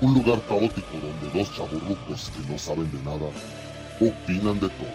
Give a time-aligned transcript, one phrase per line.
[0.00, 3.30] un lugar caótico donde dos chaburrucos que no saben de nada
[4.00, 4.94] opinan de todo.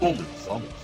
[0.00, 0.83] Comenzamos.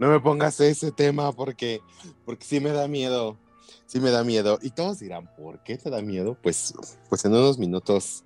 [0.00, 1.82] No, me pongas ese tema porque,
[2.24, 3.36] porque sí me da miedo,
[3.84, 4.58] sí me da miedo.
[4.62, 6.38] Y todos dirán, ¿por qué te da miedo?
[6.42, 6.72] Pues,
[7.10, 8.24] pues en unos minutos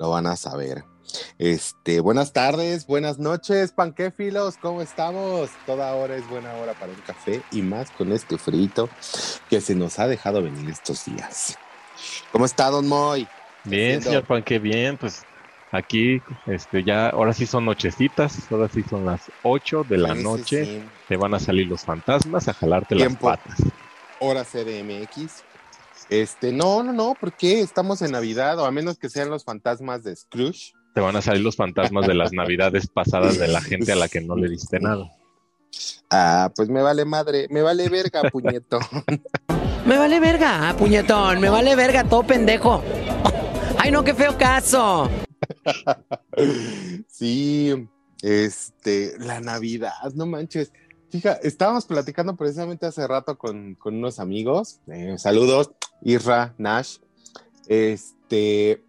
[0.00, 0.84] lo van a saber.
[1.38, 5.50] Este, buenas tardes, buenas noches, panquéfilos, ¿cómo estamos?
[5.64, 8.88] Toda hora es buena hora para un café y más con este frito
[9.48, 11.56] que se nos ha dejado venir estos días.
[12.32, 13.28] ¿Cómo está, don Moy?
[13.62, 15.22] Bien, señor Panque, bien, pues
[15.72, 20.22] aquí, este, ya, ahora sí son nochecitas, ahora sí son las 8 de la Sí,
[20.22, 20.82] noche, sí.
[21.08, 23.28] te van a salir los fantasmas a jalarte Tiempo.
[23.30, 23.58] las patas.
[24.20, 25.42] Hora CDMX.
[26.10, 30.04] Este, no, no, no, porque estamos en Navidad, o a menos que sean los fantasmas
[30.04, 30.72] de Scrooge.
[30.94, 34.08] Te van a salir los fantasmas de las navidades pasadas de la gente a la
[34.08, 35.10] que no le diste nada.
[36.10, 38.78] Ah, pues me vale madre, me vale verga, puñeto.
[39.86, 42.84] Me vale verga, ah, puñetón, me vale verga, todo pendejo.
[43.78, 45.10] Ay, no, qué feo caso.
[47.08, 47.88] Sí,
[48.22, 50.72] este, la Navidad, no manches.
[51.10, 54.80] Fija, estábamos platicando precisamente hace rato con, con unos amigos.
[54.88, 56.98] eh, saludos, Isra, Nash.
[57.68, 58.82] Este,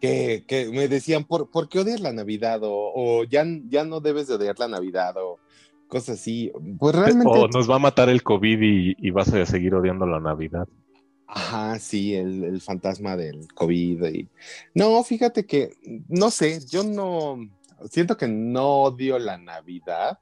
[0.00, 2.60] que, que me decían, ¿por, ¿por qué odias la Navidad?
[2.64, 5.38] O, o ya, ya no debes de odiar la Navidad, o
[5.88, 6.52] cosas así.
[6.78, 7.38] Pues realmente.
[7.38, 10.68] O nos va a matar el COVID y, y vas a seguir odiando la Navidad.
[11.32, 14.04] Ajá, sí, el, el fantasma del COVID.
[14.06, 14.28] y-
[14.74, 15.74] No, fíjate que,
[16.08, 17.38] no sé, yo no,
[17.90, 20.18] siento que no odio la Navidad.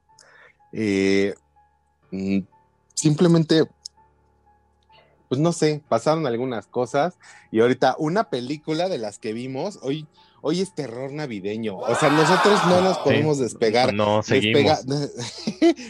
[0.71, 1.33] Eh,
[2.11, 2.39] mm,
[2.93, 3.63] simplemente,
[5.27, 7.17] pues no sé, pasaron algunas cosas
[7.51, 10.07] y ahorita una película de las que vimos, hoy,
[10.41, 11.77] hoy es terror navideño.
[11.77, 13.93] O sea, nosotros no nos podemos despegar.
[13.93, 14.85] No, seguimos.
[14.85, 15.09] despega-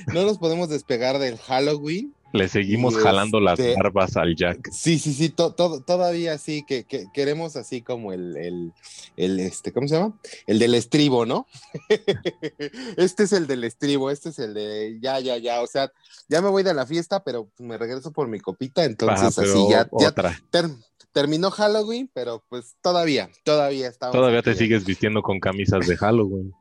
[0.13, 2.13] no nos podemos despegar del Halloween.
[2.31, 4.69] Le seguimos jalando las este- barbas al Jack.
[4.71, 8.73] Sí, sí, sí, to- to- todavía sí, que, que queremos así como el, el,
[9.17, 10.19] el, este, ¿cómo se llama?
[10.45, 11.47] El del estribo, ¿no?
[12.97, 15.91] este es el del estribo, este es el de ya, ya, ya, o sea,
[16.27, 19.89] ya me voy de la fiesta, pero me regreso por mi copita, entonces así ya,
[19.99, 20.39] ya otra.
[20.51, 20.69] ter-
[21.11, 24.15] terminó Halloween, pero pues todavía, todavía estamos.
[24.15, 26.53] Todavía te sigues vistiendo con camisas de Halloween.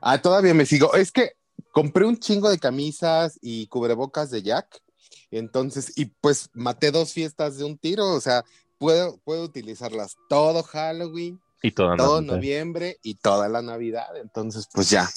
[0.00, 0.94] Ah, todavía me sigo.
[0.94, 1.32] Es que
[1.72, 4.82] compré un chingo de camisas y cubrebocas de Jack.
[5.30, 8.08] Entonces, y pues maté dos fiestas de un tiro.
[8.14, 8.44] O sea,
[8.78, 12.34] puedo, puedo utilizarlas todo Halloween, Y toda todo Navidad.
[12.36, 14.16] noviembre y toda la Navidad.
[14.16, 15.08] Entonces, pues ya.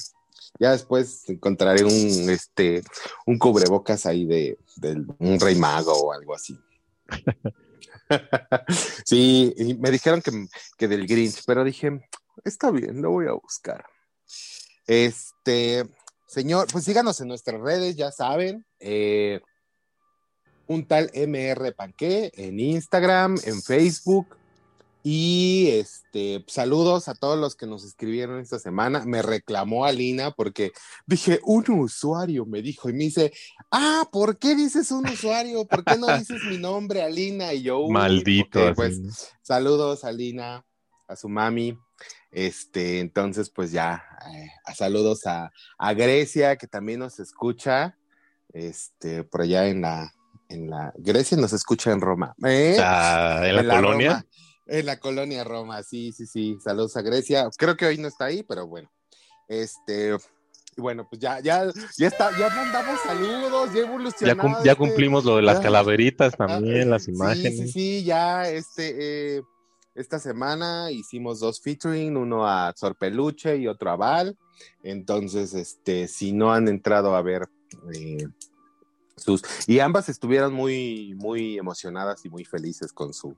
[0.58, 2.82] Ya después encontraré un este
[3.24, 6.58] un cubrebocas ahí de, del un rey mago o algo así.
[9.04, 10.30] sí, y me dijeron que,
[10.76, 12.00] que del Grinch, pero dije,
[12.44, 13.84] está bien, lo voy a buscar.
[14.86, 15.86] Este,
[16.26, 18.66] señor, pues síganos en nuestras redes, ya saben.
[18.80, 19.40] eh,
[20.70, 24.36] un tal MR Panqué en Instagram, en Facebook.
[25.02, 29.04] Y este, saludos a todos los que nos escribieron esta semana.
[29.04, 30.70] Me reclamó Alina porque
[31.06, 33.32] dije, un usuario me dijo y me dice,
[33.72, 35.64] ah, ¿por qué dices un usuario?
[35.64, 37.52] ¿Por qué no dices mi nombre, Alina?
[37.52, 38.72] Y yo, "Uy, Maldito.
[38.76, 39.00] pues
[39.42, 40.64] saludos a Lina,
[41.08, 41.76] a su mami.
[42.30, 47.96] Este, entonces, pues ya, eh, a saludos a, a Grecia, que también nos escucha.
[48.52, 50.12] Este, por allá en la,
[50.50, 52.34] en la, Grecia nos escucha en Roma.
[52.44, 52.76] ¿eh?
[52.80, 54.10] Ah, en la, colonia.
[54.10, 54.26] Roma,
[54.66, 56.58] en la colonia Roma, sí, sí, sí.
[56.62, 57.48] Saludos a Grecia.
[57.56, 58.90] Creo que hoy no está ahí, pero bueno.
[59.48, 60.16] Este,
[60.76, 61.64] bueno, pues ya, ya,
[61.96, 64.56] ya está, ya mandamos saludos, ya Ya, evolucionamos.
[64.56, 67.56] cum- ya cumplimos lo de las calaveritas también, las Sí, imágenes.
[67.56, 69.42] Sí, sí, ya este, eh,
[69.94, 74.36] esta semana hicimos dos featuring, uno a Sorpeluche y otro a Val.
[74.82, 77.48] Entonces, este, si no han entrado a ver
[77.94, 78.26] eh,
[79.66, 83.36] Y ambas estuvieron muy, muy emocionadas y muy felices con su,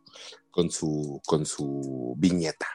[0.50, 2.66] con su, con su viñeta.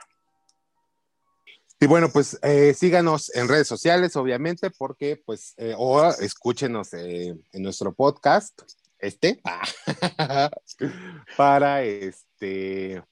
[1.80, 7.38] Y bueno, pues eh, síganos en redes sociales, obviamente, porque pues, eh, o escúchenos eh,
[7.52, 8.60] en nuestro podcast
[9.00, 9.42] este,
[11.38, 13.04] para este,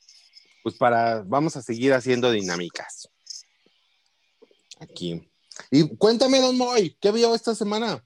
[0.63, 3.07] pues para, vamos a seguir haciendo dinámicas.
[4.79, 5.29] Aquí.
[5.69, 8.03] Y cuéntame, Don Moy, ¿qué vio esta semana?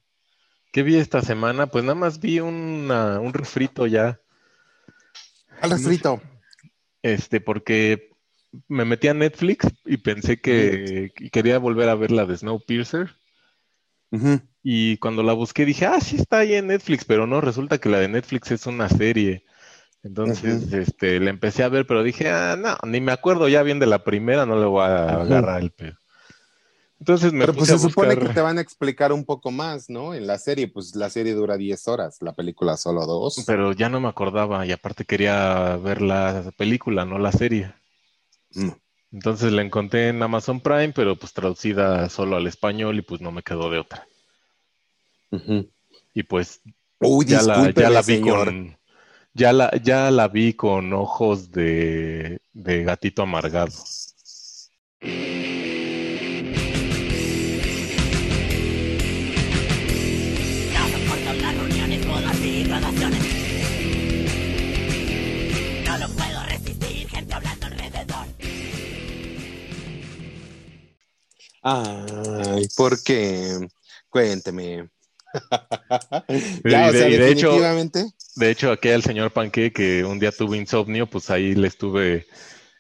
[0.71, 1.67] ¿Qué vi esta semana?
[1.67, 4.19] Pues nada más vi una- un refrito ya.
[5.61, 6.21] Al refrito.
[7.01, 8.11] Este, porque
[8.67, 13.15] me metí a Netflix y pensé que que quería volver a ver la de Snowpiercer.
[14.11, 14.41] Ujú.
[14.63, 17.89] Y cuando la busqué dije, ah, sí está ahí en Netflix, pero no, resulta que
[17.89, 19.45] la de Netflix es una serie.
[20.03, 23.79] Entonces, este, la empecé a ver, pero dije, ah, no, ni me acuerdo ya bien
[23.79, 25.97] de la primera, no le voy a agarrar el pedo.
[26.99, 29.89] Entonces me Pero pues a se supone que te van a explicar un poco más,
[29.89, 30.13] ¿no?
[30.13, 33.43] En la serie, pues la serie dura 10 horas, la película solo dos.
[33.47, 37.73] Pero ya no me acordaba y aparte quería ver la película, no la serie.
[38.51, 38.71] Mm.
[39.13, 43.31] Entonces la encontré en Amazon Prime, pero pues traducida solo al español y pues no
[43.31, 44.05] me quedó de otra.
[46.13, 46.61] Y pues
[46.99, 48.45] Uy, ya la, ya discúlpeme, la vi señor.
[48.45, 48.77] con
[49.33, 53.71] ya la, ya la vi con ojos de, de gatito amargado.
[71.61, 73.67] Ay, ¿por qué?
[74.09, 74.89] Cuénteme.
[76.65, 77.59] Y ya, o de- sea, y de hecho-.
[78.35, 82.25] De hecho, aquí el señor Panque que un día tuvo insomnio, pues ahí le estuve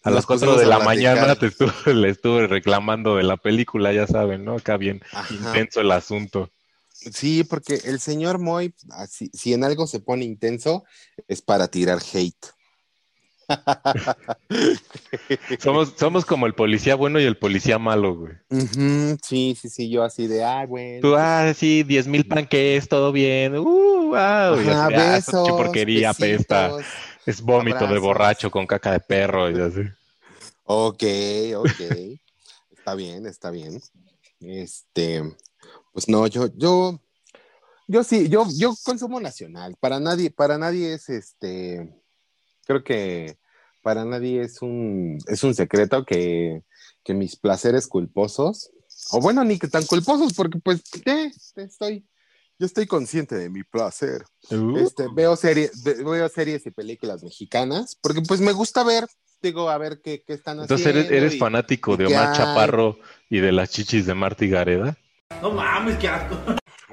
[0.03, 3.37] a Nos las 4 pusimos de la mañana te estuve, le estuve reclamando de la
[3.37, 4.55] película, ya saben, ¿no?
[4.55, 5.33] Acá bien Ajá.
[5.33, 6.49] intenso el asunto.
[6.91, 10.83] Sí, porque el señor Moy, así, si en algo se pone intenso,
[11.27, 12.47] es para tirar hate.
[15.59, 18.33] Somos, somos como el policía bueno y el policía malo, güey.
[19.23, 21.01] Sí, sí, sí, yo así de, ah, bueno.
[21.01, 23.57] Tú, ah, sí, 10 mil panques, todo bien.
[23.57, 24.15] Uh, wow.
[24.15, 26.85] Ajá, así, ah, besos, porquería besitos.
[27.25, 29.81] Es vómito de borracho con caca de perro y así.
[30.63, 31.03] Ok,
[31.55, 31.81] ok.
[32.71, 33.81] está bien, está bien.
[34.39, 35.23] Este,
[35.91, 37.01] pues no, yo, yo,
[37.87, 39.75] yo sí, yo, yo consumo nacional.
[39.79, 41.93] Para nadie, para nadie es este,
[42.65, 43.38] creo que
[43.81, 46.63] para nadie es un, es un secreto que,
[47.03, 48.71] que mis placeres culposos,
[49.11, 52.05] o bueno, ni que tan culposos, porque pues, eh, estoy,
[52.57, 54.23] yo estoy consciente de mi placer.
[54.51, 59.07] Uh, Este, veo series, ve- veo series y películas mexicanas, porque pues me gusta ver,
[59.41, 61.09] digo, a ver qué, qué están Entonces haciendo.
[61.09, 62.35] eres, eres y- fanático y de Omar hay.
[62.37, 62.99] Chaparro
[63.29, 64.97] y de las chichis de Marty Gareda.
[65.41, 66.37] No mames, qué asco.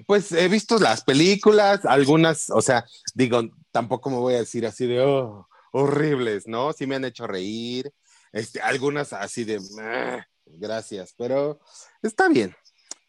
[0.07, 2.85] Pues he visto las películas, algunas, o sea,
[3.15, 3.43] digo,
[3.73, 6.73] tampoco me voy a decir así de oh, horribles, ¿no?
[6.73, 7.93] Sí me han hecho reír,
[8.33, 9.61] este, algunas así de
[10.47, 11.61] gracias, pero
[12.03, 12.55] está bien.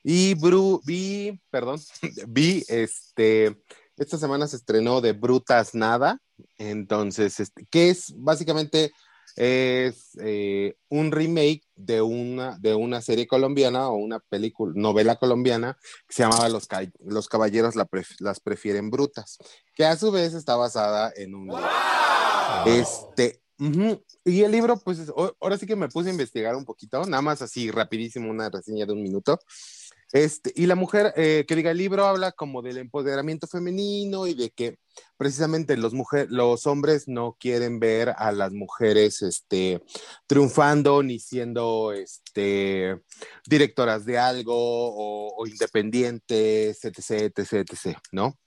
[0.03, 1.79] Y Bru, vi, perdón,
[2.27, 3.57] vi este,
[3.95, 6.19] esta semana se estrenó de Brutas Nada,
[6.57, 8.91] entonces, este, que es básicamente
[9.37, 15.77] es eh, un remake de una, de una serie colombiana o una película, novela colombiana
[16.07, 16.67] que se llamaba Los,
[16.99, 19.37] Los Caballeros las prefieren brutas,
[19.75, 21.67] que a su vez está basada en un libro.
[22.65, 27.05] Este, ujú, y el libro, pues ahora sí que me puse a investigar un poquito,
[27.05, 29.39] nada más así rapidísimo, una reseña de un minuto.
[30.13, 34.33] Este, y la mujer, eh, que diga, el libro habla como del empoderamiento femenino y
[34.33, 34.79] de que
[35.17, 39.83] precisamente los, mujer, los hombres no quieren ver a las mujeres este,
[40.25, 43.01] triunfando ni siendo este,
[43.45, 48.38] directoras de algo o, o independientes, etc, etc, etc, ¿no?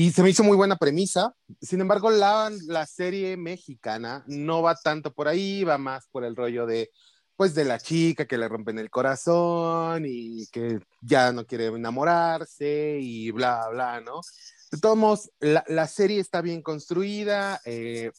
[0.00, 1.34] Y se me hizo muy buena premisa.
[1.60, 6.34] Sin embargo, la, la serie mexicana no va tanto por ahí, va más por el
[6.34, 6.90] rollo de,
[7.36, 12.96] pues, de la chica que le rompen el corazón y que ya no quiere enamorarse
[12.98, 14.22] y bla, bla, ¿no?
[14.72, 18.10] De todos modos, la, la serie está bien construida, eh,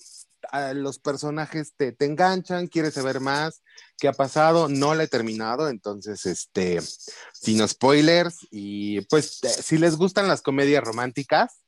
[0.51, 3.61] a los personajes te, te enganchan, quieres saber más
[3.97, 6.79] qué ha pasado, no la he terminado, entonces, este,
[7.33, 11.61] sin spoilers, y pues, eh, si les gustan las comedias románticas,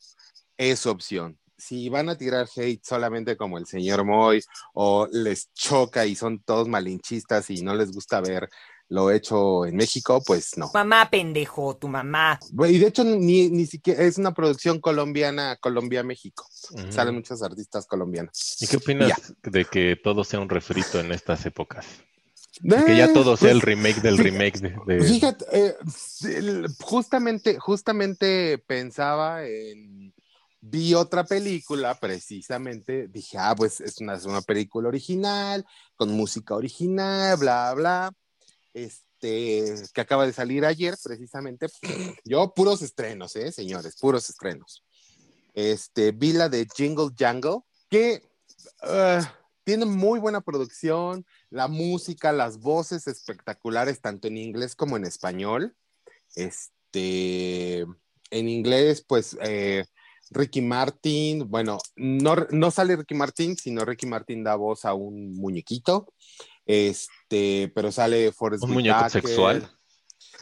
[0.58, 1.40] es opción.
[1.58, 6.42] Si van a tirar hate solamente como el señor Moy, o les choca y son
[6.44, 8.50] todos malinchistas y no les gusta ver
[8.94, 10.70] lo hecho en México, pues no.
[10.72, 12.40] Mamá, pendejo, tu mamá.
[12.70, 16.48] Y de hecho, ni, ni siquiera es una producción colombiana, Colombia-México.
[16.72, 16.92] Ujú.
[16.92, 18.58] Salen muchos artistas colombianos.
[18.62, 19.50] ¿Y qué opinas Ya.
[19.50, 21.88] de que todo sea un refrito en estas épocas?
[22.62, 24.76] Y que ya todo sea el remake del remake de...
[24.86, 25.76] de- Fíjate, eh,
[26.80, 30.14] justamente, justamente pensaba en.
[30.66, 33.08] Vi otra película, precisamente.
[33.10, 35.66] Dije, ah, pues es una, es una película original,
[35.98, 38.14] con música original, bla, bla.
[38.74, 41.68] Este, que acaba de salir ayer, precisamente.
[42.26, 43.96] Yo, puros estrenos, ¿eh, señores?
[44.00, 44.84] Puros estrenos.
[45.54, 48.24] Este, vi la de Jingle Jangle, que
[48.82, 55.06] ah, tiene muy buena producción, la música, las voces espectaculares, tanto en inglés como en
[55.06, 55.76] español.
[56.36, 57.82] Este,
[58.32, 59.86] en inglés, pues eh,
[60.32, 65.36] Ricky Martin, bueno, no, no sale Ricky Martin, sino Ricky Martin da voz a un
[65.36, 66.12] muñequito.
[66.66, 69.22] Este, pero sale Forrest ¿Un muñeco Whitaker.
[69.22, 69.70] sexual?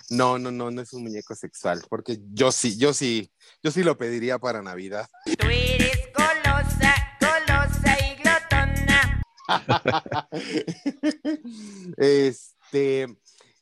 [0.10, 3.32] No, no, no, no es un muñeco sexual, porque yo sí, yo sí,
[3.64, 5.10] yo sí lo pediría para Navidad.
[5.26, 9.24] Tú eres golosa, golosa y glotona.
[11.98, 13.08] este,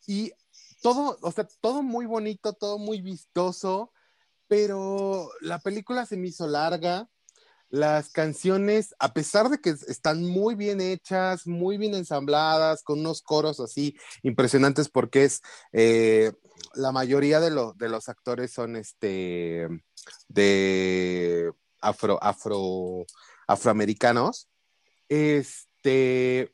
[0.08, 0.34] y
[0.82, 3.94] todo, o sea, todo muy bonito, todo muy vistoso,
[4.48, 7.08] pero la película se me hizo larga.
[7.70, 13.22] Las canciones, a pesar de que están muy bien hechas, muy bien ensambladas, con unos
[13.22, 16.32] coros así impresionantes, porque es eh,
[16.74, 19.68] la mayoría de, de los actores son este
[20.28, 23.06] de afro, afro,
[23.48, 24.50] afroamericanos.
[25.08, 26.54] Este,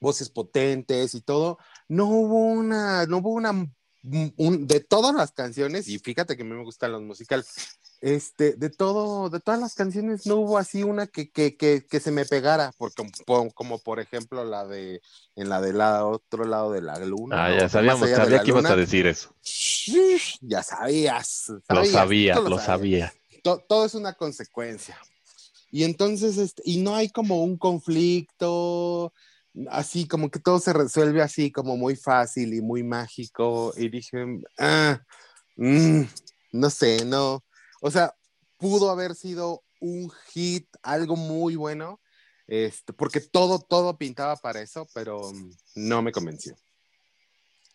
[0.00, 1.58] voces potentes y todo.
[1.88, 6.44] No hubo una, no hubo una, un- de todas las canciones, y fíjate que a
[6.46, 7.46] mí me gustan los musicales,
[8.02, 12.00] este, de todo, de todas las canciones no hubo así una que, que, que, que
[12.00, 15.00] se me pegara, porque como, como por ejemplo la de,
[15.36, 17.46] en la del lado, otro lado de la luna.
[17.46, 19.34] Ah, ya sabíamos, sabía la que ibas a decir eso.
[20.40, 21.44] Ya sabías.
[21.48, 23.14] Lo sabía, lo sabía.
[23.44, 24.98] to- todo es una consecuencia.
[25.70, 29.12] Y entonces, este, y no hay como un conflicto,
[29.70, 33.72] así como que todo se resuelve así como muy fácil y muy mágico.
[33.76, 34.26] Y dije,
[34.58, 35.00] ah,
[35.56, 36.02] mm,
[36.52, 37.44] no sé, no.
[37.84, 38.14] O sea,
[38.58, 42.00] pudo haber sido un hit, algo muy bueno,
[42.46, 46.54] este, porque todo, todo pintaba para eso, pero mm, no me convenció.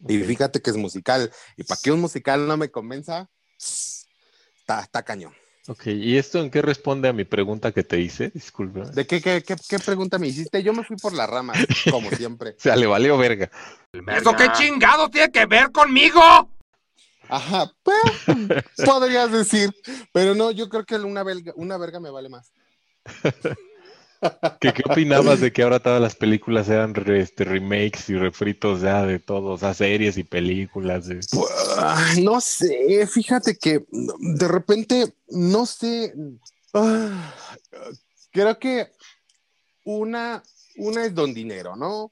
[0.08, 5.04] Y fíjate que es musical, y para que un musical no me convenza, está, está
[5.04, 5.34] cañón.
[5.68, 8.30] Ok, ¿y esto en qué responde a mi pregunta que te hice?
[8.30, 8.84] Disculpe.
[8.92, 10.64] ¿De qué, qué, qué, qué pregunta me hiciste?
[10.64, 11.58] Yo me fui por las ramas,
[11.92, 12.52] como siempre.
[12.52, 13.52] O sea, le valió verga.
[13.92, 16.22] ¿Eso qué chingado tiene que ver conmigo?
[17.30, 18.24] Ajá, pues,
[18.86, 19.72] podrías decir,
[20.14, 22.52] pero no, yo creo que una, belga, una verga me vale más.
[24.60, 28.82] ¿Qué, qué opinabas de que ahora todas las películas eran re- este, remakes y refritos
[28.82, 29.52] ya de todo?
[29.52, 31.06] O sea, series y películas.
[31.06, 36.14] de- Pues, no sé, fíjate que de repente, no sé,
[36.74, 37.34] ah,
[38.32, 38.88] creo que
[39.86, 40.42] una,
[40.78, 42.12] una es don dinero, ¿no?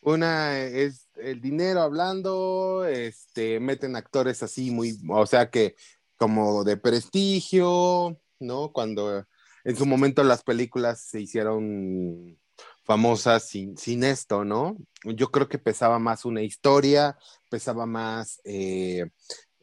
[0.00, 5.76] Una es el dinero hablando, este, meten actores así muy, o sea que
[6.16, 8.72] como de prestigio, ¿no?
[8.72, 9.26] Cuando
[9.64, 12.38] en su momento las películas se hicieron
[12.84, 14.76] famosas sin, sin esto, ¿no?
[15.04, 17.16] Yo creo que pesaba más una historia,
[17.48, 19.10] pesaba más eh,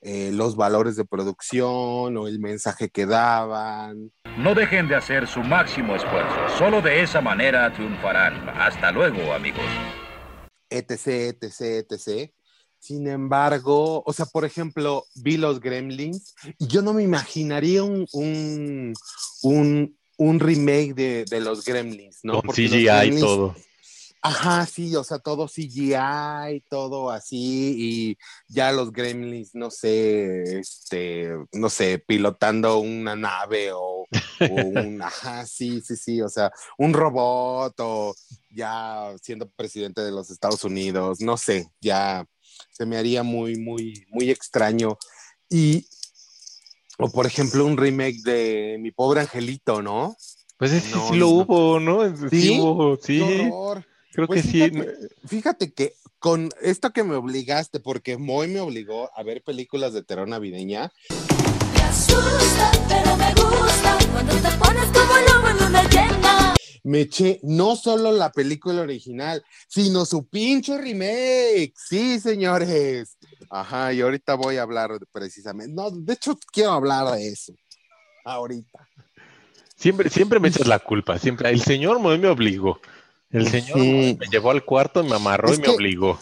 [0.01, 4.11] eh, los valores de producción o el mensaje que daban.
[4.37, 6.57] No dejen de hacer su máximo esfuerzo.
[6.57, 8.49] Solo de esa manera triunfarán.
[8.49, 9.65] Hasta luego, amigos.
[10.69, 12.31] Etc, etc, etc.
[12.79, 18.07] Sin embargo, o sea, por ejemplo, vi los Gremlins y yo no me imaginaría un,
[18.13, 18.93] un,
[19.43, 22.33] un, un remake de, de los Gremlins, ¿no?
[22.33, 23.55] Con Porque CGI y todo.
[24.21, 28.17] Ajá, sí, o sea, todo CGI, todo así, y
[28.53, 34.05] ya los Gremlins, no sé, este, no sé, pilotando una nave o,
[34.49, 38.13] o un, ajá, sí, sí, sí, o sea, un robot o
[38.51, 42.25] ya siendo presidente de los Estados Unidos, no sé, ya
[42.71, 44.97] se me haría muy, muy, muy extraño.
[45.49, 45.87] Y,
[46.97, 50.15] o por ejemplo, un remake de Mi Pobre Angelito, ¿no?
[50.57, 51.31] Pues ese No, sí lo no.
[51.31, 52.29] hubo, ¿no?
[52.29, 52.59] Sí, ¿Sí?
[52.59, 53.17] hubo, sí.
[53.19, 53.85] ¡Qué horror!
[54.11, 54.69] Creo Pues que sí.
[54.69, 54.97] fíjate,
[55.27, 60.03] fíjate que con esto que me obligaste, porque Moy me obligó a ver películas de
[60.03, 60.91] terror navideña,
[61.73, 66.53] Me asusta, pero me gusta cuando te pones como lobo en una llena.
[66.83, 71.73] me eché no solo la película original, sino su pinche remake.
[71.75, 73.17] Sí, señores.
[73.49, 75.73] Ajá, y ahorita voy a hablar precisamente.
[75.73, 77.53] No, de hecho, quiero hablar de eso.
[78.25, 78.87] Ahorita.
[79.75, 81.17] Siempre, siempre me echas la culpa.
[81.17, 81.49] Siempre.
[81.49, 82.79] El señor Moy me obligó.
[83.31, 84.17] El señor Sí.
[84.19, 86.19] Me llevó al cuarto, me amarró Es y me obligó.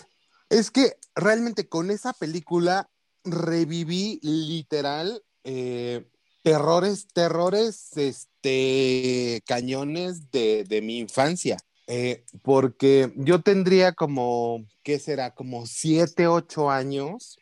[0.49, 2.89] Es que realmente con esa película
[3.23, 6.05] reviví literal eh,
[6.43, 11.57] terrores, terrores, este, cañones de, de mi infancia.
[11.87, 15.33] Eh, porque yo tendría como, ¿qué será?
[15.33, 17.37] Como siete, ocho años.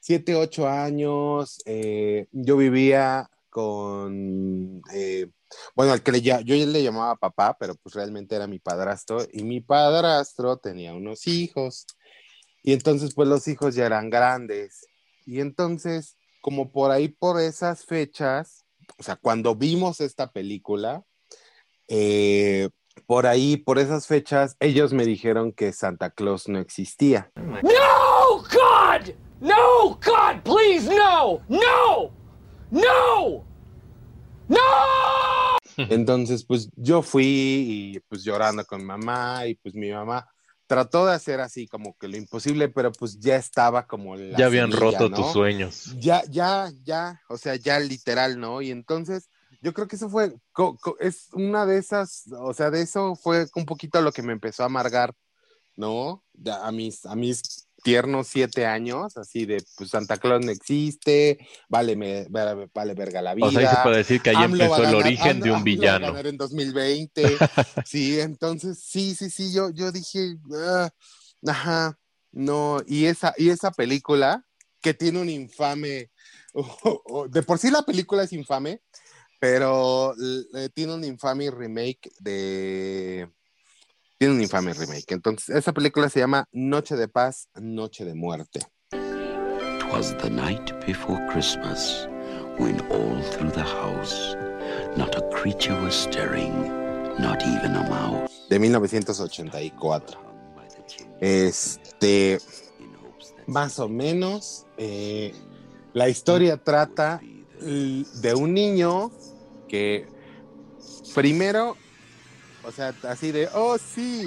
[0.00, 1.60] Siete, ocho años.
[1.66, 4.82] eh, yo vivía con,
[5.74, 9.18] bueno, al que le, yo le llamaba papá, pero pues realmente era mi padrastro.
[9.32, 11.86] Y mi padrastro tenía unos hijos.
[12.62, 14.86] Y entonces, pues los hijos ya eran grandes.
[15.26, 18.64] Y entonces, como por ahí, por esas fechas,
[18.98, 21.04] o sea, cuando vimos esta película,
[21.88, 22.68] eh,
[23.06, 27.30] por ahí, por esas fechas, ellos me dijeron que Santa Claus no existía.
[27.36, 29.14] No, God!
[29.40, 31.40] No, God, please, no!
[31.48, 32.10] No!
[32.70, 33.44] No!
[34.48, 35.43] No!
[35.76, 40.28] Entonces, pues yo fui y pues llorando con mi mamá y pues mi mamá
[40.66, 44.46] trató de hacer así como que lo imposible, pero pues ya estaba como la Ya
[44.46, 45.16] habían semilla, roto ¿no?
[45.16, 45.94] tus sueños.
[45.98, 48.62] Ya, ya, ya, o sea, ya literal, ¿no?
[48.62, 49.28] Y entonces
[49.60, 50.34] yo creo que eso fue,
[51.00, 54.62] es una de esas, o sea, de eso fue un poquito lo que me empezó
[54.62, 55.14] a amargar,
[55.76, 56.24] ¿no?
[56.62, 61.94] A mis, a mis tiernos siete años, así de, pues Santa Claus no existe, vale,
[61.94, 63.46] me, vale, vale verga la vida.
[63.46, 65.56] O sea, ahí se puede decir que ahí AMLO empezó el origen AMLO- de un
[65.58, 66.06] AMLO va a villano.
[66.06, 67.38] ganar en 2020.
[67.84, 70.90] sí, entonces, sí, sí, sí, yo, yo dije, ah,
[71.46, 71.98] ajá,
[72.32, 74.44] no, y esa, y esa película
[74.80, 76.10] que tiene un infame,
[77.28, 78.80] de por sí la película es infame,
[79.38, 80.14] pero
[80.54, 83.28] eh, tiene un infame remake de...
[84.24, 85.12] Tiene un infame remake.
[85.12, 88.60] Entonces, esa película se llama Noche de Paz, Noche de Muerte.
[88.90, 92.08] 'Twas the night before Christmas,
[92.58, 94.34] when all through the house
[94.96, 96.54] not a creature was stirring,
[97.18, 98.30] not even a mouse.
[98.48, 100.18] de 1984.
[101.20, 102.38] Este,
[103.46, 105.34] más o menos, eh,
[105.92, 107.20] la historia trata
[107.60, 109.12] de un niño
[109.68, 110.06] que
[111.14, 111.76] primero,
[112.66, 114.24] o sea, así de, oh sí,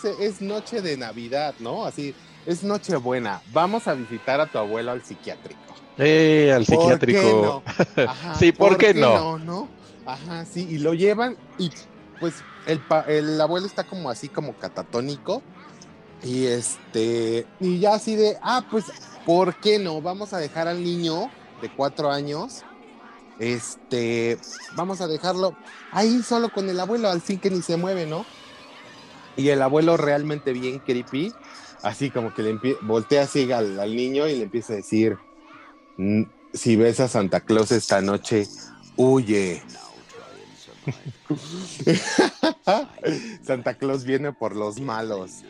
[0.00, 1.84] ser- es noche de Navidad, ¿no?
[1.84, 2.14] Así,
[2.46, 5.74] es noche buena, vamos a visitar a tu abuelo al psiquiátrico.
[5.98, 7.42] Eh, al ¿Por qué psiquiátrico.
[7.42, 7.62] no?
[8.08, 9.38] Ajá, sí, ¿por, qué, no?
[9.38, 9.68] no?
[10.04, 11.70] Ajá, sí, y lo llevan y
[12.18, 12.34] pues
[12.66, 15.42] el, pa- el abuelo está como así como catatónico
[16.24, 18.84] y este, y ya así de, ah, pues,
[19.26, 20.00] ¿por qué no?
[20.00, 21.30] Vamos a dejar al niño
[21.60, 22.64] de cuatro años,
[23.42, 24.38] este,
[24.76, 25.56] vamos a dejarlo
[25.90, 28.24] ahí solo con el abuelo, al fin que ni se mueve, ¿no?
[29.36, 31.34] Y el abuelo realmente bien creepy,
[31.82, 35.18] así como que le voltea así al, al niño y le empieza a decir,
[35.96, 38.46] "Mm, si ves a Santa Claus esta noche,
[38.96, 39.62] huye.
[43.42, 45.42] Santa Claus viene por los malos.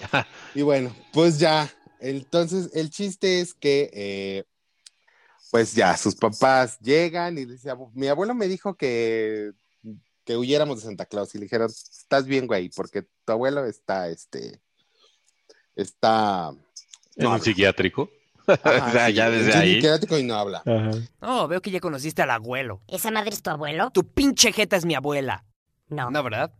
[0.54, 1.70] y bueno, pues ya.
[1.98, 4.44] Entonces, el chiste es que, eh,
[5.50, 9.52] pues ya, sus papás llegan y dice, "Abu- mi abuelo me dijo que,
[10.24, 11.34] que huyéramos de Santa Claus.
[11.34, 14.60] Y le dijeron, estás bien, güey, porque tu abuelo está, este,
[15.74, 16.50] está...
[17.16, 17.44] ¿En un habla".
[17.44, 18.10] psiquiátrico?
[18.46, 19.74] Ajá, o sea, sí, ya es desde ahí.
[19.74, 20.62] psiquiátrico y no habla.
[20.66, 20.90] Ajá.
[21.20, 22.80] Oh, veo que ya conociste al abuelo.
[22.88, 23.90] ¿Esa madre es tu abuelo?
[23.90, 25.44] Tu pinche jeta es mi abuela.
[25.88, 26.10] No.
[26.10, 26.52] No, ¿verdad?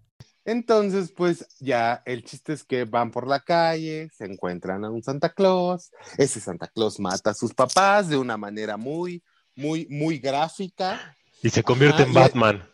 [0.47, 5.03] Entonces, pues ya el chiste es que van por la calle, se encuentran a un
[5.03, 5.91] Santa Claus.
[6.17, 9.25] Ese Santa Claus mata a sus papás de una manera muy,
[9.57, 11.17] muy, muy gráfica.
[11.43, 12.71] Y se convierte Ajá, en Batman.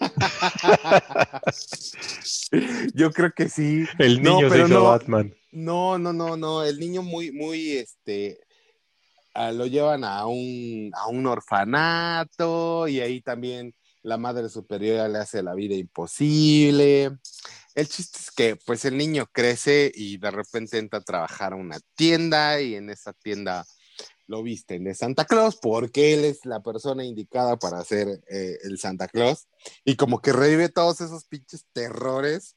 [2.94, 3.84] Yo creo que sí.
[3.98, 4.84] El No, niño se pero hizo no.
[4.84, 5.34] Batman.
[5.50, 6.62] No, no, no, no.
[6.62, 8.38] El niño muy, muy, este,
[9.34, 15.18] ah, lo llevan a un, a un orfanato y ahí también la madre superiora le
[15.18, 17.18] hace la vida imposible.
[17.74, 21.56] El chiste es que, pues, el niño crece y de repente entra a trabajar a
[21.56, 23.66] una tienda y en esa tienda
[24.26, 28.78] lo visten de Santa Claus porque él es la persona indicada para ser eh, el
[28.78, 29.48] Santa Claus
[29.84, 32.56] y como que revive todos esos pinches terrores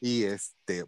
[0.00, 0.84] y este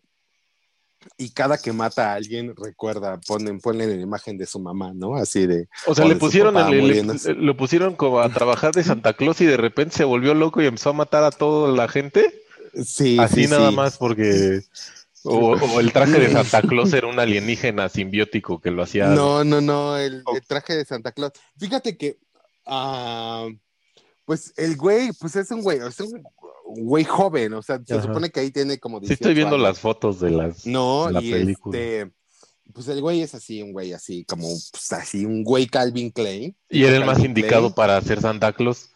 [1.17, 5.17] y cada que mata a alguien recuerda ponen ponen la imagen de su mamá no
[5.17, 9.13] así de O sea, le pusieron, el- le- lo pusieron como a trabajar de Santa
[9.15, 12.43] Claus y de repente se volvió loco y empezó a matar a toda la gente.
[12.85, 13.77] sí Así sí, nada sí.
[13.77, 14.61] más porque...
[15.25, 19.09] O, o el traje de Santa Claus era un alienígena simbiótico que lo hacía...
[19.09, 22.19] no no no el, el traje de Santa Claus fíjate que
[22.67, 23.49] ah,
[24.29, 26.23] pues el güey pues es un güey es un
[26.85, 28.03] güey joven o sea se Ajá.
[28.03, 29.69] supone que ahí tiene como Sí estoy 18 viendo años.
[29.69, 30.67] las fotos de las...
[30.67, 31.79] No, de la y película.
[31.79, 32.13] este,
[32.75, 36.55] pues el güey es así, un güey así, como pues, así, un güey Calvin Klein.
[36.69, 38.91] Y era el más indicado para ser Santa Claus.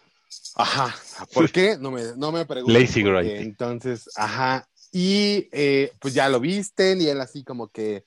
[0.55, 0.95] Ajá,
[1.33, 1.79] ¿por qué?
[1.81, 2.95] No me, no me preguntes.
[2.95, 3.03] Lazy.
[3.38, 8.05] Entonces, ajá, y eh, pues ya lo visten y él así como que,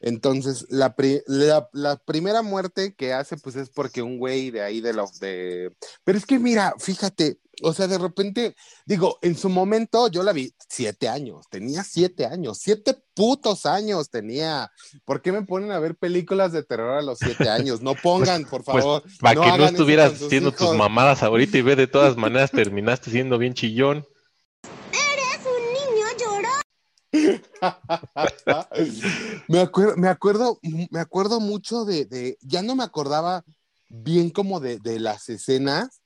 [0.00, 4.62] entonces, la, pri- la, la primera muerte que hace, pues es porque un güey de
[4.62, 5.76] ahí de los de...
[6.02, 10.32] Pero es que mira, fíjate, o sea, de repente, digo, en su momento yo la
[10.32, 14.72] vi siete años, tenía siete años, siete putos años tenía.
[15.04, 17.80] ¿Por qué me ponen a ver películas de terror a los siete años?
[17.80, 19.04] No pongan, por Pues favor.
[19.20, 22.50] para que no hagan eso estuvieras haciendo tus mamadas ahorita y ve de todas maneras
[22.50, 24.04] terminaste siendo bien chillón.
[24.90, 27.42] Eres un niño llorón.
[29.48, 30.58] me acuerdo, me acuerdo,
[30.90, 33.44] me acuerdo mucho de, de- ya no me acordaba
[33.88, 36.00] bien como de, de las escenas,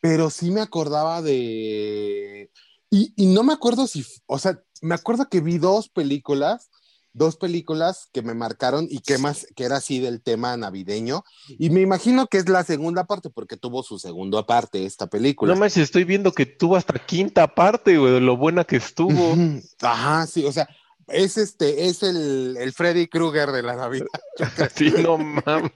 [0.00, 2.50] pero sí me acordaba de...
[2.90, 6.70] Y, y no me acuerdo si, o sea, me acuerdo que vi dos películas,
[7.12, 11.70] dos películas que me marcaron y que más, que era así del tema navideño, y
[11.70, 15.54] me imagino que es la segunda parte porque tuvo su segunda parte esta película.
[15.54, 19.36] No manches, estoy viendo que tuvo hasta quinta parte, güey, de lo buena que estuvo.
[19.80, 20.68] Ajá, sí, o sea,
[21.12, 24.06] es este, es el, el Freddy Krueger de la Navidad.
[24.74, 25.70] Sí, no mames.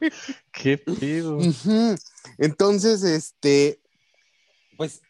[0.53, 1.39] Qué pedo.
[2.39, 3.81] Entonces, este,
[4.77, 5.03] pues,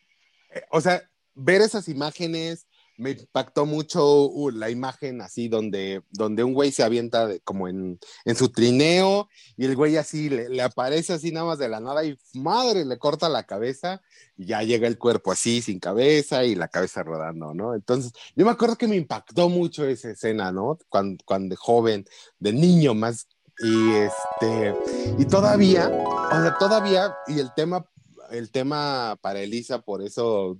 [0.52, 6.44] eh, o sea, ver esas imágenes me impactó mucho uh, la imagen así donde, donde
[6.44, 10.62] un güey se avienta como en, en su trineo y el güey así le, le
[10.62, 14.00] aparece así nada más de la nada y madre, le corta la cabeza
[14.36, 17.74] y ya llega el cuerpo así sin cabeza y la cabeza rodando, ¿no?
[17.74, 20.78] Entonces, yo me acuerdo que me impactó mucho esa escena, ¿no?
[20.88, 22.04] Cuando, cuando de joven,
[22.38, 23.28] de niño más.
[23.60, 24.74] Y este,
[25.16, 27.86] y todavía, o sea, todavía, y el tema,
[28.30, 30.58] el tema para Elisa, por eso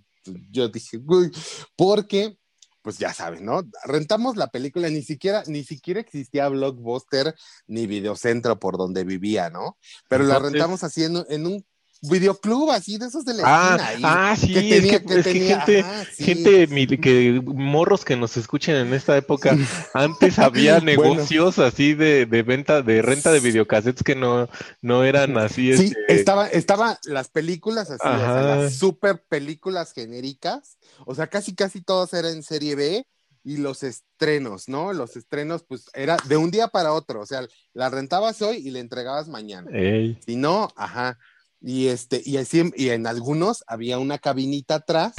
[0.51, 1.31] yo dije, "Uy",
[1.77, 2.39] porque,
[2.83, 3.63] pues ya saben, ¿no?
[3.85, 7.35] Rentamos la película, ni siquiera, ni siquiera existía Blockbuster
[7.67, 9.79] ni Videocentro por donde vivía, ¿no?
[10.09, 11.67] Pero la rentamos así en un
[12.11, 15.05] videoclub así de esos de la Ah, esquina ahí, ah, sí, que es tenía- que,
[15.07, 16.25] que es que tenía- gente, ajá, sí.
[16.25, 19.57] gente mi- que morros que nos escuchen en esta época,
[19.95, 20.87] antes había Bueno.
[21.15, 24.49] negocios así de, de venta, de renta de videocassettes que no,
[24.83, 28.43] no eran así, Sí, este, estaba, estaba las películas así, o sea, Ajá.
[28.57, 33.07] las super películas genéricas, o sea, casi casi todas eran en serie B
[33.47, 34.93] y los estrenos, ¿no?
[34.95, 38.71] Los estrenos, pues era de un día para otro, o sea, la rentabas hoy y
[38.71, 39.71] la entregabas mañana.
[39.73, 41.19] ey, Si no, ajá.
[41.67, 45.15] Y este, y así, en- y en algunos había una cabinita atrás,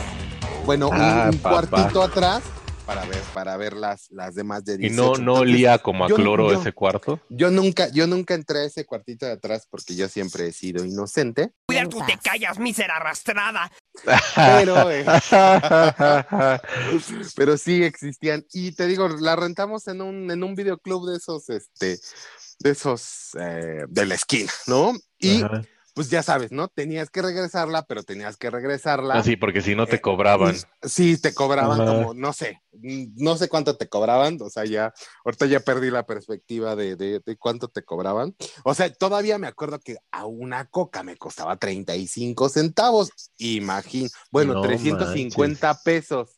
[0.65, 2.43] bueno, un- Ah, un, cuartito atrás
[2.85, 4.95] para ver, para ver las, las demás de y 18.
[4.95, 7.19] no, no Entonces, olía como a yo- cloro yo- ese cuarto.
[7.29, 10.85] Yo nunca, yo nunca entré a ese cuartito de atrás porque yo siempre he sido
[10.85, 11.51] inocente.
[11.65, 13.71] Cuidar tú te callas, mísera arrastrada.
[14.35, 15.03] Pero, eh,
[17.35, 18.45] pero sí existían.
[18.53, 21.97] Y te digo, la rentamos en un, en un videoclub de esos, este,
[22.59, 24.93] de esos eh, de la esquina, ¿no?
[25.17, 25.63] Y Ajá.
[25.95, 26.67] Pues ya sabes, ¿no?
[26.67, 29.15] Tenías que regresarla, pero tenías que regresarla.
[29.15, 30.53] Ah, sí, porque si no te Eh, cobraban.
[30.83, 31.87] Sí, te cobraban Ajá.
[31.89, 35.89] como, no sé, mm, no sé cuánto te cobraban, o sea, ya, ahorita ya perdí
[35.89, 38.35] la perspectiva de, de, de cuánto te cobraban.
[38.65, 44.55] O sea, todavía me acuerdo que a una coca me costaba 35 centavos, imagín, bueno,
[44.55, 46.35] No 350 pesos.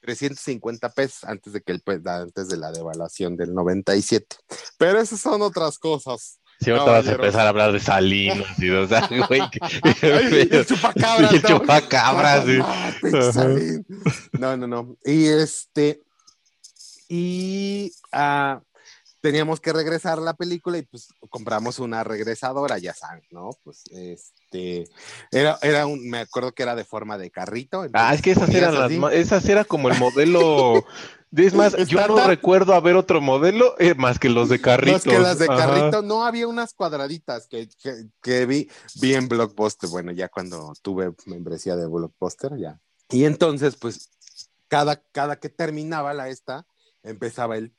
[0.00, 4.36] 350 pesos antes de que el pe- antes de la devaluación del 97.
[4.76, 6.40] Pero esas son otras cosas.
[6.62, 9.42] Si ahorita vas a empezar a hablar de salinos y o sea, güey,
[10.50, 11.32] el chupacabras.
[11.32, 11.48] El ¿no?
[11.48, 13.84] chupacabras, sí.
[14.38, 14.96] No, no, no.
[15.04, 16.00] Y este.
[17.08, 18.60] Y ah,
[19.20, 23.50] teníamos que regresar la película y pues compramos una regresadora, ya saben, ¿no?
[23.64, 24.84] Pues este.
[25.30, 26.08] Era, era un.
[26.08, 27.86] Me acuerdo que era de forma de carrito.
[27.92, 29.00] Ah, es que esas eran las así.
[29.12, 30.84] esas era como el modelo.
[31.34, 35.06] Es más, yo no recuerdo haber otro modelo eh, más que los de carritos.
[35.06, 35.66] Más que las de Ajá.
[35.66, 38.68] carrito, no había unas cuadraditas que, que, que vi,
[39.00, 42.78] vi en Blockbuster, bueno, ya cuando tuve membresía de Blockbuster, ya.
[43.08, 44.10] Y entonces, pues,
[44.68, 46.66] cada, cada que terminaba la esta,
[47.02, 47.72] empezaba el.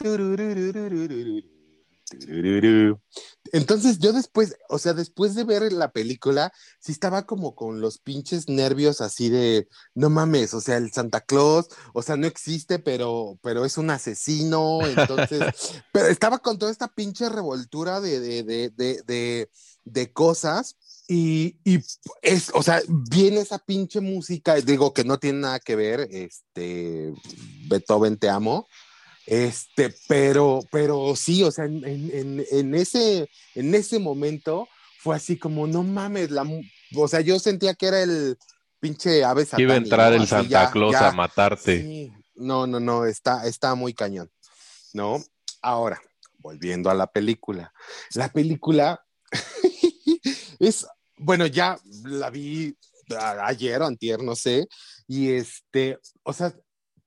[3.51, 7.99] Entonces yo después, o sea, después de ver la película, sí estaba como con los
[7.99, 12.79] pinches nervios así de, no mames, o sea, el Santa Claus, o sea, no existe,
[12.79, 15.39] pero, pero es un asesino, entonces,
[15.93, 19.49] pero estaba con toda esta pinche revoltura de, de, de, de, de,
[19.83, 20.77] de cosas.
[21.07, 21.79] Y, y
[22.21, 27.13] es, o sea, viene esa pinche música, digo que no tiene nada que ver, este,
[27.67, 28.67] Beethoven te amo,
[29.25, 34.67] este, pero, pero sí, o sea, en, en- en- en ese, en ese momento
[34.99, 36.45] fue así como, no mames, la,
[36.95, 38.37] o sea, yo sentía que era el
[38.79, 41.81] pinche ave Que iba a satánico, entrar el Santa ya- Claus ya- a matarte.
[41.81, 44.29] Sí, no, no, no, está, está muy cañón,
[44.93, 45.23] ¿no?
[45.61, 46.01] Ahora,
[46.39, 47.73] volviendo a la película.
[48.15, 49.01] La película
[50.59, 50.85] es,
[51.17, 52.75] bueno, ya la vi
[53.41, 54.67] ayer o antier, no sé,
[55.07, 56.53] y este, o sea,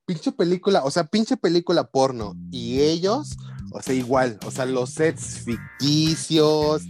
[0.07, 3.37] pinche película, o sea, pinche película porno, y ellos,
[3.73, 6.83] o sea, igual, o sea, los sets ficticios,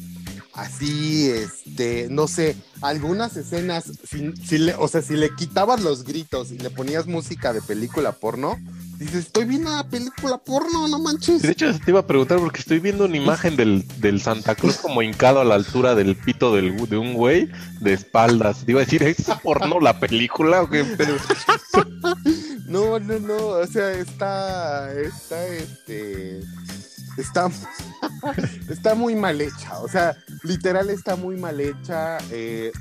[0.53, 6.05] así, este, no sé, algunas escenas, si, si le, o sea, si le quitabas los
[6.05, 8.57] gritos y le ponías música de película porno,
[8.99, 11.43] dices, estoy viendo una película porno, no manches.
[11.43, 14.77] De hecho, te iba a preguntar porque estoy viendo una imagen del, del Santa Claus
[14.79, 17.51] como hincado a la altura del pito del, de un güey
[17.81, 18.65] de espaldas.
[18.65, 20.85] Te iba a decir, ¿es porno la película o qué?
[20.97, 21.17] Pero-
[22.69, 26.41] No, no, no, o sea, está, está, este,
[27.17, 27.49] está,
[28.69, 29.79] está muy mal hecha.
[29.81, 32.19] O sea, literal está muy mal hecha.
[32.31, 32.73] eh,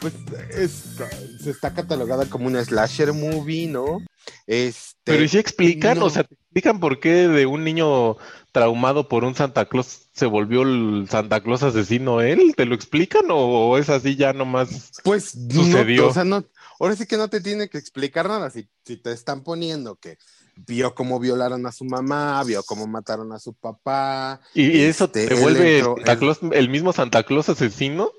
[0.00, 0.14] pues
[0.56, 0.96] es-
[1.42, 3.98] se está catalogada como una slasher movie, ¿no?
[4.46, 5.98] Este, Pero ¿y si explican?
[5.98, 6.04] no.
[6.06, 8.16] O sea, ¿te explican por qué de un niño
[8.52, 12.54] traumado por un Santa Claus se volvió el Santa Claus asesino él?
[12.56, 13.36] ¿Te lo explican o,
[13.70, 14.92] o es así ya nomás?
[15.02, 16.08] Pues no, Sucedió.
[16.08, 16.44] o sea, no,
[16.78, 18.50] ahora sí que no te tiene que explicar nada.
[18.50, 20.18] Si, si te están poniendo que
[20.66, 24.40] vio cómo violaron a su mamá, vio cómo mataron a su papá.
[24.54, 28.10] ¿Y, eso este, te vuelve entró- Santa el mismo Santa Claus asesino?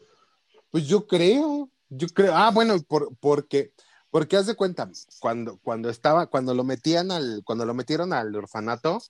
[0.72, 2.36] Pues yo creo, yo creo.
[2.36, 3.74] Ah, bueno, por, porque,
[4.12, 8.36] porque haz de cuenta, cuando, cuando estaba, cuando lo metían al, cuando lo metieron al
[8.36, 9.02] orfanato,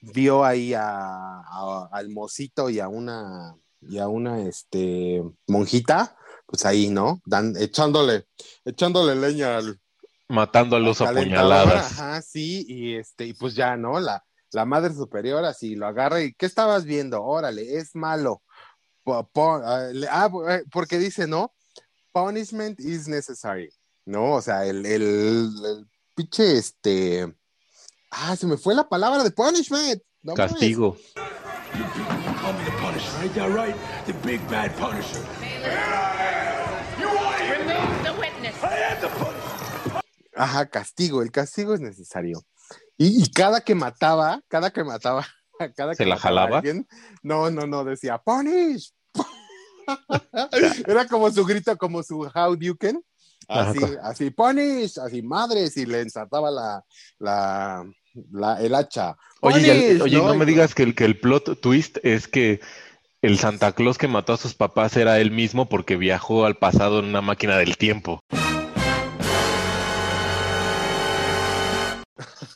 [0.00, 6.14] vio ahí a, a- al mocito y a una, y a una, este, monjita,
[6.48, 7.20] pues ahí, ¿no?
[7.26, 8.26] Dan, echándole,
[8.64, 9.78] echándole leña al,
[10.28, 11.92] Matando a los al calentador, apuñaladas.
[11.92, 14.00] Ajá, sí, y este, y pues ya, ¿no?
[14.00, 17.22] La, la madre superior así lo agarra y ¿qué estabas viendo?
[17.22, 18.42] Órale, es malo.
[19.04, 21.52] Po- po- ah, le- ah, eh, porque dice, ¿no?
[22.12, 23.70] Punishment is necessary,
[24.06, 24.32] ¿no?
[24.34, 27.30] O sea, el, el, el pinche, este,
[28.10, 30.02] ah, se me fue la palabra de punishment.
[30.22, 30.52] no mames.
[30.52, 30.96] Castigo.
[31.14, 33.76] Call me the Punisher, ain't that right?
[34.06, 35.20] The big bad Punisher.
[36.98, 38.54] Remove the witness.
[38.62, 40.00] I am the Punisher.
[40.38, 42.42] Ajá, castigo, el castigo es necesario.
[42.96, 45.26] Y, y cada que mataba, cada que mataba,
[45.76, 46.56] cada ¿Se que la mataba a jalaba?
[46.58, 46.86] alguien,
[47.22, 48.92] no, no, no, decía, punish.
[50.86, 53.02] Era como su grito, como su how you can.
[53.48, 54.08] Así, Ajá.
[54.10, 56.84] así, punish, así, madres, y le ensartaba la,
[57.18, 57.84] la,
[58.30, 59.16] la- el hacha.
[59.40, 62.60] Oye, y oye, no, me Y- digas que el, que el plot twist es que
[63.22, 66.98] el Santa Claus que mató a sus papás era él mismo porque viajó al pasado
[66.98, 68.20] en una máquina del tiempo.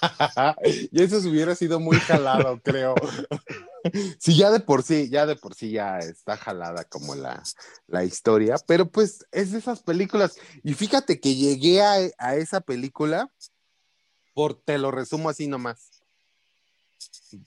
[0.91, 2.95] y eso hubiera sido muy jalado, creo.
[4.21, 7.43] Sí, ya de por sí, ya de por sí ya está jalada como la,
[7.89, 10.37] la historia, pero pues es de esas películas.
[10.63, 13.29] Y fíjate que llegué a, a esa película
[14.35, 15.91] por, te lo resumo así nomás,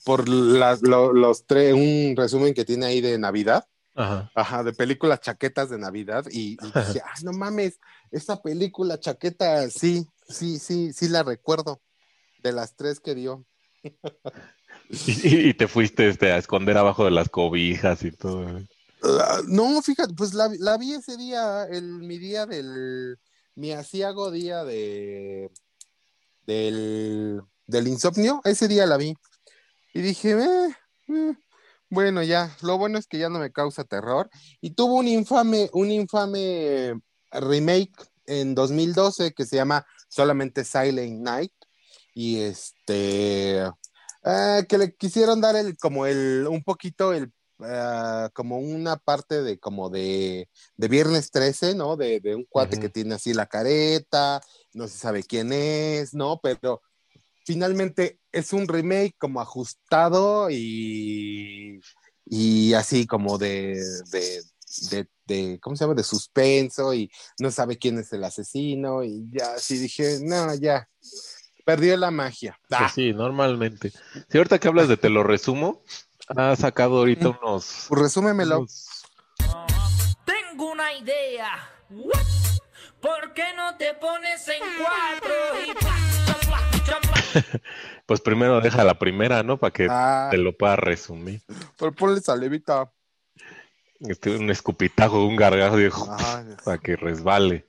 [0.04, 3.66] por las, lo- los tres, un resumen que tiene ahí de Navidad.
[3.96, 4.30] Ajá.
[4.36, 7.80] Ajá, de películas chaquetas de Navidad y, y dije, ay, no mames,
[8.12, 11.82] esa película chaqueta, sí, sí, sí, sí la recuerdo,
[12.46, 13.46] de las tres que dio.
[15.24, 18.60] Y, te fuiste este, a esconder abajo de las cobijas y todo.
[19.02, 23.18] Ah, no, fíjate, pues la, la vi ese día, el, mi día del,
[23.56, 25.50] mi asiago día de,
[26.46, 29.16] del, del insomnio, ese día la vi.
[29.94, 30.76] Y dije, eh,
[31.08, 31.34] eh,
[31.90, 34.30] bueno, ya, lo bueno es que ya no me causa terror.
[34.62, 37.94] Y tuvo un infame, un infame remake
[38.28, 41.54] en 2012 que se llama solamente Silent Night.
[42.18, 43.62] Y este,
[44.24, 49.44] ah, que le quisieron dar el, como el, un poquito el, ah, como una parte
[49.44, 51.98] de, como de, de Viernes 13, ¿no?
[51.98, 54.42] De, de un cuate que tiene así la careta,
[54.74, 56.40] no se sabe quién es, ¿no?
[56.42, 56.82] Pero
[57.46, 61.82] finalmente es un remake como ajustado y,
[62.26, 63.76] y así como de,
[64.10, 64.42] de,
[64.90, 65.96] de, de- ¿cómo se llama?
[65.96, 70.88] De suspenso y no sabe quién es el asesino y ya así dije, no, ya,
[71.66, 72.58] perdió la magia.
[72.72, 73.92] Ah, sí, normalmente.
[74.30, 75.82] Si ahorita que hablas de te lo resumo,
[76.30, 78.60] ha sacado ahorita unos, pues resúmemelo.
[78.60, 79.04] unos-
[80.26, 81.70] Tengo una idea.
[83.02, 85.34] ¿Por qué no te pones en cuatro
[85.68, 85.74] y?
[88.06, 89.58] Pues primero deja la primera, ¿no?
[89.58, 91.42] Para que Ah, te lo pueda resumir.
[91.78, 92.92] pero ponle salivita.
[94.00, 96.46] Este, un escupitajo, un gargajo, dijo, Ajá.
[96.64, 97.66] para que resbale.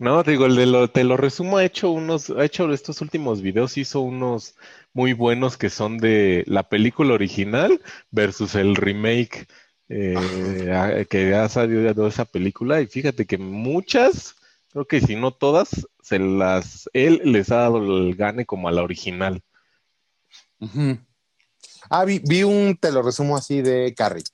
[0.00, 3.02] No, te digo, el de lo, te lo resumo, ha hecho unos, ha hecho estos
[3.02, 4.54] últimos videos, hizo unos
[4.94, 9.46] muy buenos que son de la película original versus el remake
[9.90, 12.80] eh, a- que ha salido de esa película.
[12.80, 14.36] Y fíjate que muchas,
[14.72, 18.72] creo que si no todas, se las, él les ha dado el gane como a
[18.72, 19.42] la original.
[21.90, 24.24] Ah, vi, vi un, te lo resumo así, de Carrie.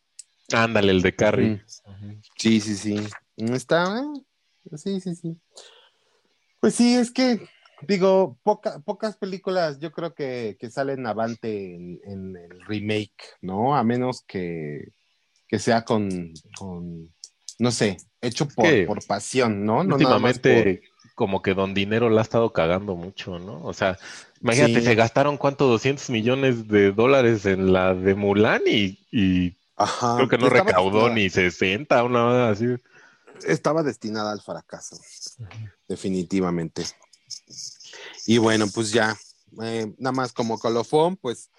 [0.52, 1.60] Ándale, el de Carrie.
[2.38, 3.04] Sí, sí, sí.
[3.36, 4.22] Está, eh,
[4.74, 5.38] sí, sí, sí.
[6.60, 7.40] Pues sí, es que,
[7.86, 13.76] digo, poca- pocas películas yo creo que, que salen avante en, en el remake, ¿no?
[13.76, 14.88] A menos que,
[15.48, 17.12] que sea con, con,
[17.58, 19.84] no sé, hecho por, que por pasión, ¿no?
[19.84, 20.82] No nada más Últimamente,
[21.14, 23.62] como que Don Dinero la ha estado cagando mucho, ¿no?
[23.64, 23.98] O sea,
[24.40, 24.86] imagínate, Sí.
[24.86, 30.16] se gastaron cuánto, 200 millones de dólares en la de Mulan y, y por- Ajá.
[30.16, 32.66] creo que no recaudó ni 60, una así.
[33.44, 34.98] Estaba destinada al fracaso,
[35.88, 36.84] definitivamente.
[38.26, 39.16] Y bueno, pues ya,
[39.62, 41.50] eh, nada más como colofón, pues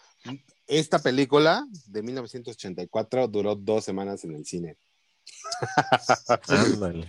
[0.67, 4.77] esta película de 1984 duró dos semanas en el cine.
[6.47, 7.07] Ándale.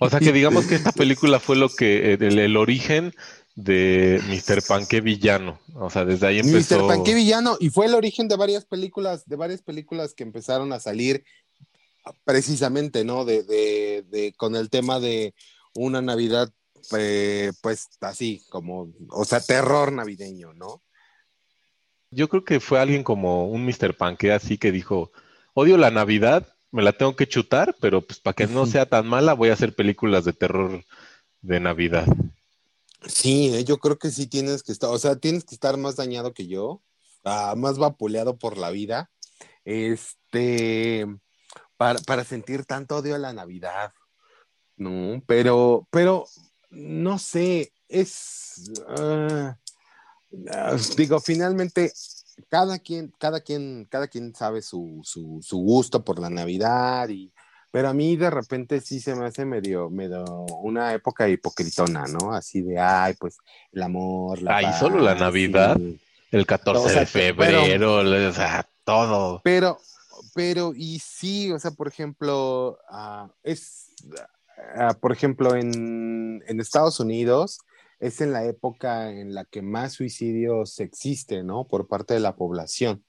[0.00, 3.12] O sea que digamos que esta película fue lo que, eh, el, el origen
[3.56, 4.62] de Mr.
[4.62, 5.58] Panque villano.
[5.74, 6.78] O sea, desde ahí empezó.
[6.78, 6.86] Mr.
[6.86, 10.78] Panque Villano, y fue el origen de varias películas, de varias películas que empezaron a
[10.78, 11.24] salir
[12.24, 13.24] precisamente, ¿no?
[13.24, 15.34] De, de, de con el tema de
[15.74, 16.50] una Navidad,
[16.96, 20.82] eh, pues así, como, o sea, terror navideño, ¿no?
[22.10, 23.96] Yo creo que fue alguien como un Mr.
[23.96, 25.10] Panque así que dijo,
[25.54, 29.06] odio la Navidad, me la tengo que chutar, pero pues para que no sea tan
[29.06, 30.84] mala voy a hacer películas de terror
[31.42, 32.06] de Navidad.
[33.06, 35.96] Sí, eh, yo creo que sí tienes que estar, o sea, tienes que estar más
[35.96, 36.82] dañado que yo,
[37.24, 39.10] ah, más vapuleado por la vida,
[39.64, 41.06] este,
[41.76, 43.92] para, para sentir tanto odio a la Navidad,
[44.76, 45.22] ¿no?
[45.26, 46.26] Pero, pero,
[46.70, 49.56] no sé, es, ah,
[50.96, 51.92] digo, finalmente,
[52.48, 57.32] cada quien, cada quien, cada quien sabe su, su, su gusto por la Navidad y,
[57.70, 60.24] pero a mí de repente sí se me hace medio, medio
[60.62, 62.32] una época hipocritona, ¿no?
[62.32, 63.36] Así de, ay, pues
[63.72, 67.98] el amor, la Ay, paz, solo la Navidad, y- el 14 O sea, de febrero,
[67.98, 69.40] o sea, todo.
[69.44, 69.78] Pero,
[70.34, 73.92] pero, y sí, o sea, por ejemplo, ah, es,
[74.76, 77.58] ah, por ejemplo, en, en Estados Unidos
[77.98, 81.66] es en la época en la que más suicidios existe, ¿no?
[81.66, 83.04] Por parte de la población.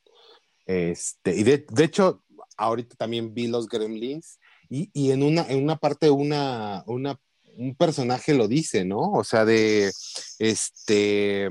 [0.66, 2.24] Este, y de, de hecho,
[2.58, 4.40] ahorita también vi los Gremlins
[4.70, 7.20] y, y en una, en una parte una, una,
[7.58, 9.12] un personaje lo dice, ¿no?
[9.12, 9.92] O sea, de,
[10.40, 11.50] este,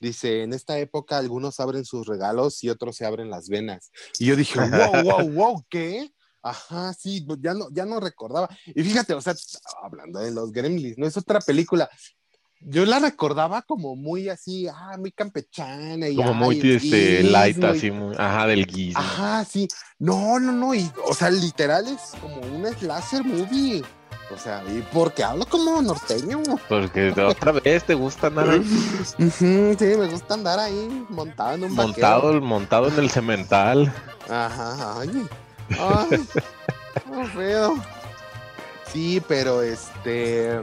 [0.00, 3.90] dice, en esta época algunos abren sus regalos y otros se abren las venas.
[4.18, 6.12] Y yo dije, wow, wow, wow, ¿qué?
[6.42, 8.48] Ajá, sí, pues ya no, ya no recordaba.
[8.66, 9.34] Y fíjate, o sea,
[9.82, 11.90] hablando de los Gremlins, no es otra película.
[12.60, 16.08] Yo la recordaba como muy así, ah, muy campechana.
[16.08, 19.00] Y, Como ay, muy este, light, guismo así, muy- ajá, del guismo.
[19.00, 19.68] Ajá, sí.
[19.98, 20.74] No, no, no.
[20.74, 23.84] Y, o sea, literal es como un slasher movie.
[24.30, 26.42] O sea, y porque hablo como norteño.
[26.68, 29.44] Porque otra vez te gusta nada Ujú, sí,
[29.78, 33.92] me gusta andar ahí montado en un montado, montado en el cemental.
[34.28, 35.26] Ajá, ay.
[35.70, 36.26] Ay,
[37.12, 37.76] oh, feo.
[38.92, 40.60] Sí, pero este.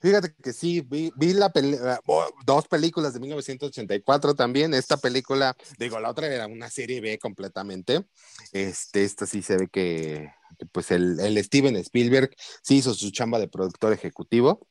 [0.00, 1.50] Fíjate que sí, vi, vi la
[1.82, 4.74] ah, oh, dos películas de 1984 también.
[4.74, 8.04] Esta película, digo, la otra era una serie B completamente.
[8.52, 10.30] Este, esta sí se ve que,
[10.72, 14.66] pues el, el Steven Spielberg sí hizo su chamba de productor ejecutivo.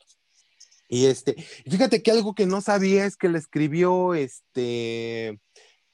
[0.89, 1.36] Y este,
[1.67, 5.39] fíjate que algo que no sabía es que le escribió este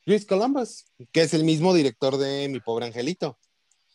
[0.03, 3.37] Chris Columbus, que es el mismo director de Mi Pobre Angelito.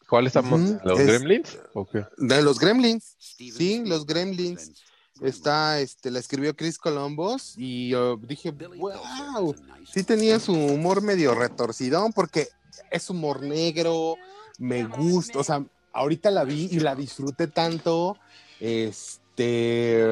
[0.08, 0.60] ¿Cuál estamos?
[0.60, 1.58] Ujú, ¿Los es- Gremlins?
[1.74, 2.04] ¿O qué?
[2.18, 3.16] De los Gremlins.
[3.18, 4.82] Sí, los Gremlins.
[5.22, 9.54] Está, este, la escribió Chris Columbus y yo dije, wow,
[9.92, 12.48] sí tenía su humor medio retorcidón porque
[12.90, 14.16] es humor negro,
[14.58, 18.18] me gusta, o sea, ahorita la vi y la disfruté tanto,
[18.60, 20.04] este,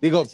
[0.00, 0.24] digo,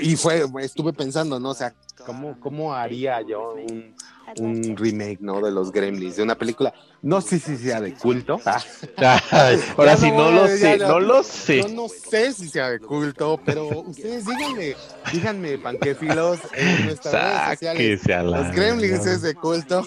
[0.00, 1.50] y fue, estuve pensando, ¿no?
[1.50, 1.74] O sea,
[2.06, 3.94] ¿cómo, cómo haría yo un,
[4.38, 5.40] un remake, ¿no?
[5.40, 8.40] De los Gremlins, de una película, no sé si sea de culto.
[8.46, 11.62] Ay, ahora Ya sí, no lo sé, no lo sé.
[11.62, 14.76] Yo no sé si sea de culto, pero ustedes díganme,
[15.12, 18.06] díganme, panquefilos, en nuestras redes sociales.
[18.24, 19.86] Los Gremlins es de culto.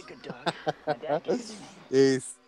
[1.90, 2.41] este.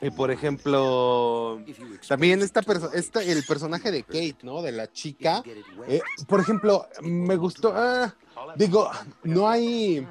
[0.00, 1.60] Y por ejemplo,
[2.08, 4.62] también esta perso- esta, el personaje de Kate, ¿no?
[4.62, 5.42] De la chica.
[5.88, 7.72] eh, por ejemplo, me gustó.
[7.74, 8.14] ah,
[8.56, 8.90] digo,
[9.22, 10.06] no hay.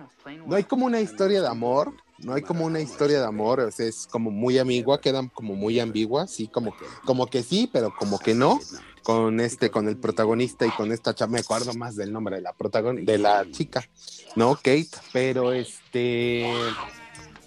[0.48, 1.94] No hay como una historia de amor.
[2.18, 3.60] No hay como una historia de amor.
[3.60, 6.74] o sea, es como muy ambigua, quedan como muy ambiguas, sí, como,
[7.04, 8.60] como que sí, pero como que no.
[9.04, 12.42] Con este, con el protagonista y con esta chava, me acuerdo más del nombre de
[12.42, 13.88] la protagonista, de la chica,
[14.36, 14.56] ¿no?
[14.56, 16.50] Kate, pero este.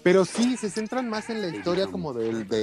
[0.09, 2.57] Pero sí, se centran más en la historia como del, de,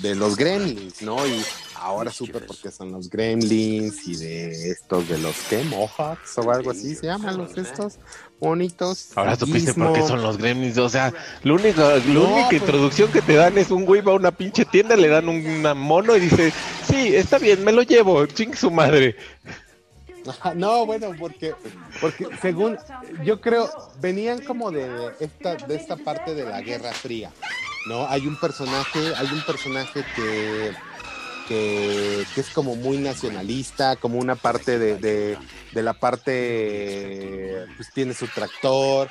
[0.00, 1.26] de, de los gremlins, ¿no?
[1.26, 1.44] Y
[1.74, 6.50] ahora supe por qué son los gremlins y de estos de los que Mohawks o
[6.50, 7.98] algo así se llaman los estos
[8.40, 9.10] bonitos.
[9.14, 10.78] Ahora supiste por qué son los gremlins.
[10.78, 11.12] O sea,
[11.42, 14.16] lo único, la No, única pues- introducción que te dan es un güey va a
[14.16, 16.50] una pinche tienda, le dan un una mono y dice,
[16.88, 19.16] sí, está bien, me lo llevo, ching su madre.
[20.56, 21.54] No, bueno, porque,
[22.00, 22.78] porque según
[23.20, 27.32] yo creo, venían como de esta, de esta parte de la Guerra Fría,
[27.86, 28.06] ¿no?
[28.08, 30.72] Hay un personaje, hay un personaje que,
[31.44, 38.14] que, que es como muy nacionalista, como una parte de, de, la parte, pues tiene
[38.14, 39.10] su tractor,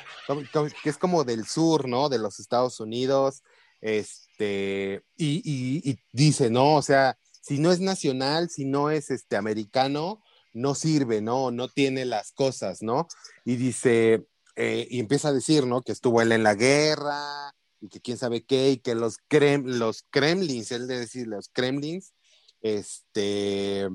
[0.82, 2.08] que es como del sur, ¿no?
[2.08, 3.42] De los Estados Unidos,
[3.80, 6.74] este, y, y- y dice, ¿no?
[6.76, 10.23] O sea, si no es nacional, si no es este americano,
[10.54, 11.50] no sirve, ¿no?
[11.50, 13.06] No tiene las cosas, ¿no?
[13.44, 14.26] Y dice,
[14.56, 15.82] eh, y empieza a decir, ¿no?
[15.82, 19.64] Que estuvo él en la guerra y que quién sabe qué, y que los, krem,
[19.66, 22.14] los kremlins, él de decir, los kremlins,
[22.62, 23.90] este,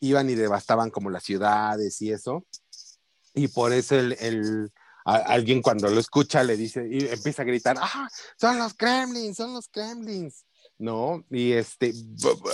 [0.00, 2.44] iban y devastaban como las ciudades y eso.
[3.34, 4.72] Y por eso el, el-
[5.04, 8.08] alguien cuando lo escucha le dice, y empieza a gritar, ¡ah!
[8.38, 10.44] Son los Kremlins, son los Kremlins.
[10.78, 11.24] ¿No?
[11.30, 11.92] Y este,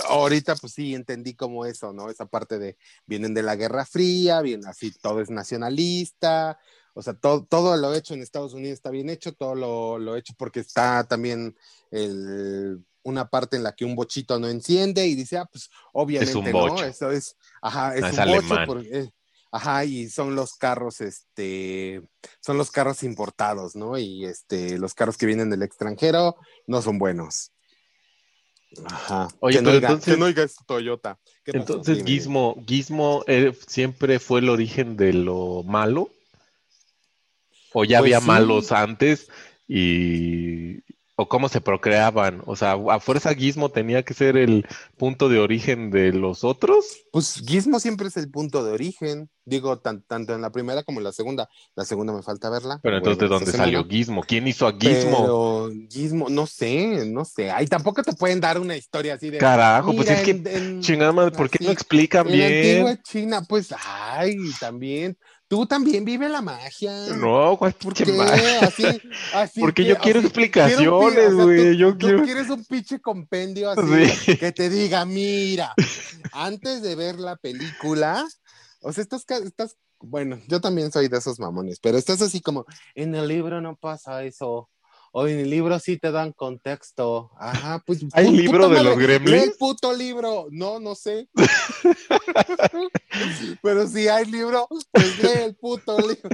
[0.09, 2.09] ahorita pues sí entendí como eso, ¿no?
[2.09, 6.57] Esa parte de, vienen de la Guerra Fría, bien así, todo es nacionalista,
[6.95, 10.15] o sea, todo, todo lo hecho en Estados Unidos está bien hecho, todo lo, lo
[10.15, 11.55] hecho porque está también
[11.91, 16.37] el, una parte en la que un bochito no enciende y dice, ah, pues obviamente,
[16.37, 16.51] un ¿no?
[16.51, 16.85] bocho.
[16.85, 19.11] Eso es, ajá, es No, es un bocho porque, eh,
[19.51, 22.01] ajá, y son los carros, este,
[22.39, 23.97] son los carros importados, ¿no?
[23.97, 27.51] Y este, los carros que vienen del extranjero no son buenos.
[28.85, 29.27] Ajá.
[29.39, 31.17] Oye, que no oiga, entonces- que no oiga es Toyota.
[31.43, 31.61] ¿Qué pasó?
[31.73, 32.09] Entonces, Dime.
[32.09, 36.09] Gizmo, Gizmo eh, siempre fue el origen de lo malo.
[37.73, 38.27] O ya Pues había sí.
[38.27, 39.29] malos antes
[39.67, 40.79] y
[41.17, 42.41] o cómo se procreaban.
[42.45, 44.65] O sea, a fuerza Gizmo tenía que ser el
[44.97, 46.85] punto de origen de los otros.
[47.11, 49.29] Pues Gizmo siempre es el punto de origen.
[49.45, 51.47] Digo, tan- tanto en la primera como en la segunda.
[51.75, 52.79] La segunda me falta verla.
[52.81, 53.93] Pero entonces, ¿de dónde salió semana.
[53.93, 54.23] Gizmo?
[54.23, 55.21] ¿Quién hizo a Gizmo?
[55.21, 57.51] Pero Gizmo, no sé, no sé.
[57.51, 59.37] Ay, tampoco te pueden dar una historia así de.
[59.37, 62.77] Carajo, pues "Mira, es que en- en- chingada madre, ¿por qué no explican en bien?
[62.87, 65.17] antigua China, pues, ay, también.
[65.47, 66.91] Tú también vive la magia.
[67.15, 68.03] No, ¿cuál ¿Por qué?
[68.61, 68.83] Así,
[69.33, 73.69] así Porque que- yo quiero así, explicaciones, güey, yo tú quiero- quieres un pinche compendio
[73.69, 74.37] así Sí.
[74.37, 75.73] que te diga, mira,
[76.31, 78.25] antes de ver la película,
[78.81, 82.65] o sea, estás, estás, bueno, yo también soy de esos mamones, pero estás así como,
[82.95, 84.69] en el libro no pasa eso.
[85.17, 87.31] O en el libro sí te dan contexto.
[87.39, 88.03] Ajá, pues.
[88.11, 89.31] ¿Hay libro de los Gremlins?
[89.31, 90.47] lee el puto libro.
[90.51, 91.29] No, no sé.
[93.63, 96.29] Pero si hay libro, pues lee el puto libro.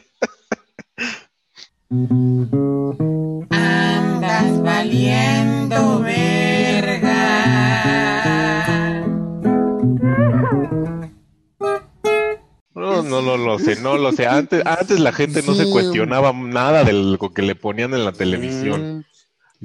[3.51, 7.21] Andas valiendo verga.
[13.03, 14.27] No, no, no lo sé, no lo sé.
[14.27, 18.11] Antes, antes la gente no se cuestionaba nada de lo que le ponían en la
[18.11, 18.81] televisión.
[18.81, 19.01] Mm,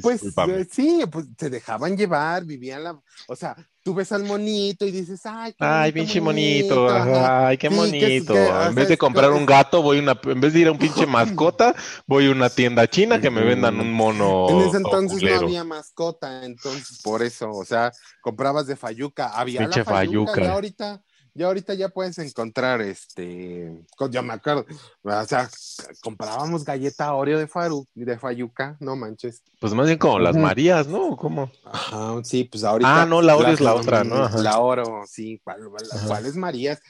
[0.00, 0.60] Pues Discúlpame.
[0.60, 4.90] eh, sí, pues se dejaban llevar, vivían la, o sea, tú ves al monito y
[4.92, 7.48] dices, ay, qué Ay, pinche monito, ajá.
[7.48, 8.32] ay, qué Sí, que es- bonito.
[8.32, 10.60] que, o En sea, vez de comprar un gato, voy a una, en vez de
[10.60, 11.74] ir a un pinche mascota,
[12.06, 14.46] voy a una tienda china que me vendan un mono.
[14.48, 19.60] En ese entonces no había mascota, entonces por eso, o sea, comprabas de Fayuca, había
[19.60, 20.42] Pinche la Fayuca, Fayuca.
[20.42, 21.02] ya ahorita,
[21.36, 23.72] ya ahorita ya puedes encontrar este,
[24.10, 24.64] ya me acuerdo,
[25.02, 25.48] o sea,
[26.02, 29.42] comprábamos galleta Oreo de Faru, de Fayuca, no manches.
[29.60, 30.36] Pues más bien como las.
[30.36, 31.16] Marías, ¿no?
[31.16, 31.50] ¿Cómo?
[31.64, 33.02] Ajá, sí, pues ahorita.
[33.02, 34.24] Ah, no, la Oreo es la otra, ¿no?
[34.24, 34.38] Ajá.
[34.38, 36.80] La oro, sí, ¿cuál, cuál- cuál es Marías?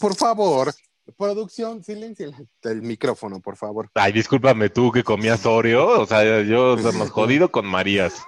[0.00, 0.72] Por favor,
[1.16, 2.34] producción, silencia el,
[2.70, 3.90] el micrófono, por favor.
[3.94, 8.22] Ay, discúlpame tú que comías Oreo, o sea, yo estamos jodido con Marías.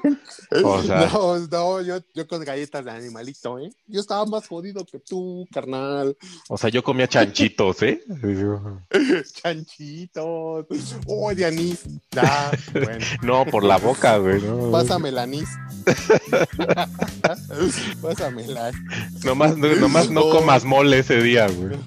[0.64, 3.72] O sea, No, no, yo, yo con galletas de animalito, ¿eh?
[3.86, 6.16] Yo estaba más jodido que tú, carnal.
[6.48, 8.02] o sea, yo comía chanchitos, ¿eh?
[9.42, 10.66] Chanchitos.
[11.06, 11.84] Oh, de anís.
[12.16, 13.04] Ah, bueno.
[13.22, 14.40] No, por la boca, güey.
[14.42, 14.70] No.
[14.70, 15.48] Pásame el anís.
[18.02, 19.24] Pásame el anís.
[19.24, 21.78] Nomás, no, nomás no comas mole ese día, güey.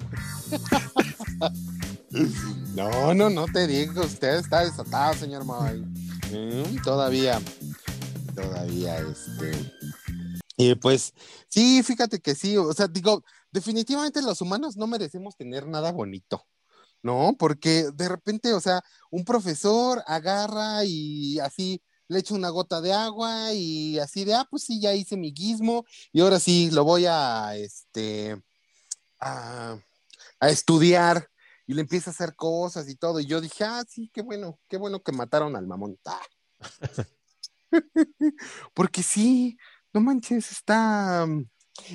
[2.74, 5.80] No, no, no te digo, usted está desatado, señor Moy.
[6.30, 7.40] Mm, todavía,
[8.34, 9.52] todavía, este.
[10.56, 11.12] Y pues,
[11.48, 16.46] sí, fíjate que sí, o sea, digo, definitivamente los humanos no merecemos tener nada bonito,
[17.02, 17.34] ¿no?
[17.38, 22.92] Porque de repente, o sea, un profesor agarra y así le echa una gota de
[22.92, 26.84] agua y así de, ah, pues sí, ya hice mi guismo y ahora sí lo
[26.84, 28.40] voy a, este,
[29.20, 29.78] a,
[30.40, 31.28] a estudiar
[31.66, 33.20] y le empieza a hacer cosas y todo.
[33.20, 35.98] Y yo dije, ah, sí, qué bueno, qué bueno que mataron al mamón.
[38.74, 39.56] Porque sí,
[39.92, 41.24] no manches, está.
[41.26, 41.46] mm,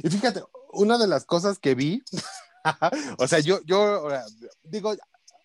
[0.04, 2.02] Y fíjate, una de las cosas que vi,
[3.20, 4.08] o sea, yo, yo
[4.64, 4.96] digo,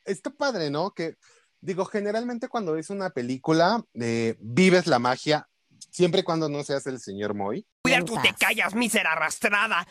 [0.05, 0.92] está padre, ¿no?
[0.92, 1.16] Que
[1.61, 5.49] digo, generalmente cuando ves una película, eh, vives la magia,
[5.90, 7.66] siempre y cuando no seas el señor Moy.
[7.82, 9.86] Cuidar, tú te callas, mísera arrastrada.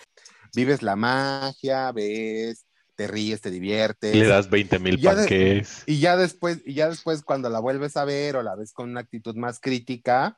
[0.56, 2.66] Vives la magia, ves,
[2.96, 4.16] te ríes, te diviertes.
[4.16, 5.84] Le das 20 mil de- panques.
[5.86, 8.90] Y ya después, y ya después cuando la vuelves a ver o la ves con
[8.90, 10.38] una actitud más crítica,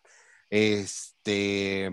[0.50, 1.92] este,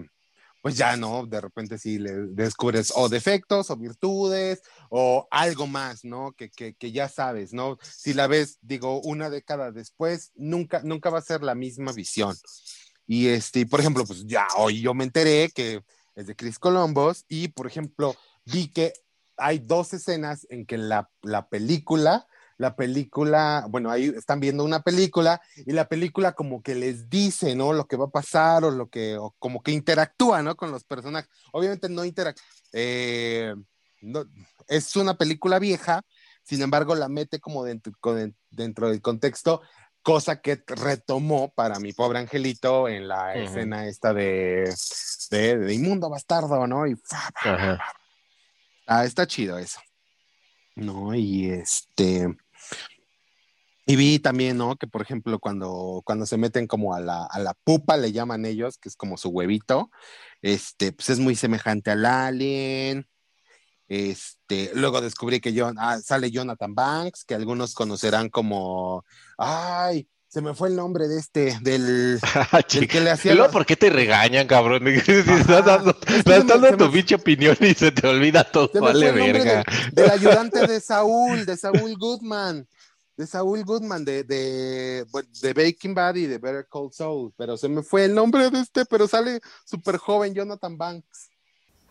[0.63, 6.05] pues ya no, de repente sí le descubres o defectos o virtudes o algo más,
[6.05, 6.33] ¿no?
[6.33, 7.79] Que, que, que ya sabes, ¿no?
[7.83, 12.37] Si la ves, digo, una década después, nunca, nunca va a ser la misma visión.
[13.07, 15.83] Y este, por ejemplo, pues ya hoy yo me enteré que
[16.15, 18.93] es de Chris Columbus y, por ejemplo, vi que
[19.37, 22.27] hay dos escenas en que la, la película,
[22.59, 27.55] la película, bueno, ahí están viendo una película y la película como que les dice,
[27.57, 27.73] ¿no?
[27.73, 30.55] Lo que va a pasar o lo que, o como que interactúa, ¿no?
[30.55, 31.31] Con los personajes.
[31.53, 32.45] Obviamente no interactúa.
[34.03, 34.25] no,
[34.69, 36.03] es una película vieja,
[36.45, 37.93] sin embargo la mete como dentro,
[38.51, 39.63] dentro del contexto,
[40.03, 44.73] cosa que retomó para mi pobre angelito en la escena esta de,
[45.31, 46.87] de, de inmundo bastardo, ¿no?
[46.87, 47.79] Y fa.
[48.87, 49.81] Ah, está chido eso.
[50.75, 52.35] No, y este.
[53.87, 54.77] Y vi también, ¿no?
[54.77, 58.47] Que por ejemplo, cuando, cuando se meten como a la, a la pupa, le llaman
[58.47, 59.91] ellos, que es como su huevito,
[60.41, 63.09] este, pues es muy semejante al alien.
[63.89, 69.05] Este, luego descubrí que John, ah, sale Jonathan Banks, que algunos conocerán como,
[69.37, 72.19] ay, se me fue el nombre de este, del,
[72.73, 74.87] del que le hacía ¿Y luego los- por qué te regañan, cabrón?
[74.89, 78.07] Estás dando, Es que estás se me- dando tu me- pinche opinión y se te
[78.07, 78.69] olvida todo.
[78.73, 79.65] Se me fue Vale, el verga.
[79.65, 82.67] del, del ayudante de Saúl, de Saúl Goodman,
[83.19, 87.59] de Saúl Goodman, de, de, bueno, de Breaking Bad y de Better Call Saul, pero
[87.59, 91.29] se me fue el nombre de este, pero sale súper joven Jonathan Banks.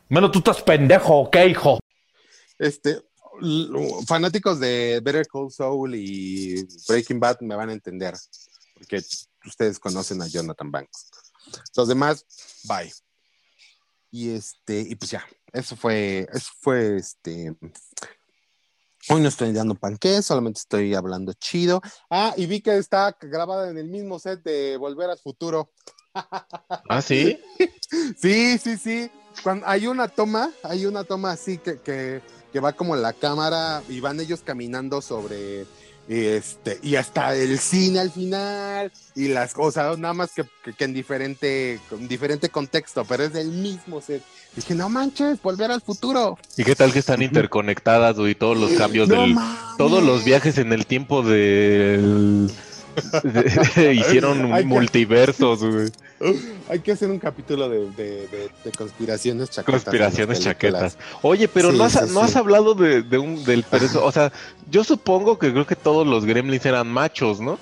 [0.10, 1.80] Menos tú estás pendejo, ¿ok, hijo?
[2.58, 3.02] Este,
[4.06, 8.16] fanáticos de Better Call Saul y Breaking Bad me van a entender,
[8.76, 9.02] porque
[9.46, 11.10] ustedes conocen a Jonathan Banks.
[11.76, 12.26] Los demás,
[12.64, 12.92] bye.
[14.12, 17.56] Y este, y pues ya, eso fue, eso fue este.
[19.10, 21.82] Hoy no estoy dando panqué, solamente estoy hablando chido.
[22.10, 25.72] Ah, y vi que está grabada en el mismo set de Volver al Futuro.
[26.14, 27.40] ¿Ah, sí?
[28.18, 29.12] Sí, sí, sí.
[29.44, 32.22] Cuando hay una toma, hay una toma así que, que,
[32.54, 35.66] que va como la cámara y van ellos caminando sobre
[36.08, 40.44] este y hasta el cine al final y las cosas, nada más que,
[40.76, 44.22] que- en diferente, con diferente contexto, pero es del mismo set.
[44.56, 46.38] Dije, no manches, volver al futuro.
[46.58, 48.36] ¿Y qué tal que están interconectadas, güey?
[48.36, 49.34] Todos los cambios No del.
[49.34, 49.78] mames.
[49.78, 52.52] Todos los viajes en el tiempo del.
[53.94, 55.90] hicieron Hay que- multiversos, güey.
[56.70, 59.84] Hay que hacer un capítulo de, de- de- de conspiraciones chaquetas.
[59.84, 60.94] Conspiraciones en las películas.
[60.94, 61.20] chaquetas.
[61.24, 62.26] Oye, pero Sí, no has, sí, no sí.
[62.26, 63.66] has hablado de, de un del
[64.02, 64.32] o sea,
[64.70, 67.58] yo supongo que creo que todos los gremlins eran machos, ¿no?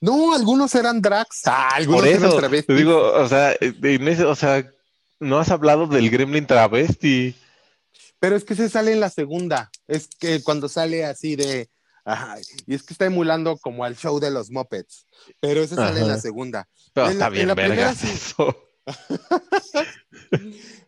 [0.00, 1.42] No, algunos eran drags.
[1.46, 2.66] Ah, algunos Por eran eso, travestis.
[2.66, 4.68] te digo, o sea, en ese- o sea,
[5.20, 7.34] no has hablado del gremlin travesti.
[8.18, 9.70] Pero es que se sale en la segunda.
[9.86, 11.68] Es que cuando sale así de.
[12.04, 12.36] Ajá,
[12.66, 15.06] y es que está emulando como al show de los Muppets.
[15.40, 16.68] Pero ese sale en la segunda.
[16.92, 18.56] Pero En está la- en bien la primera vergas eso.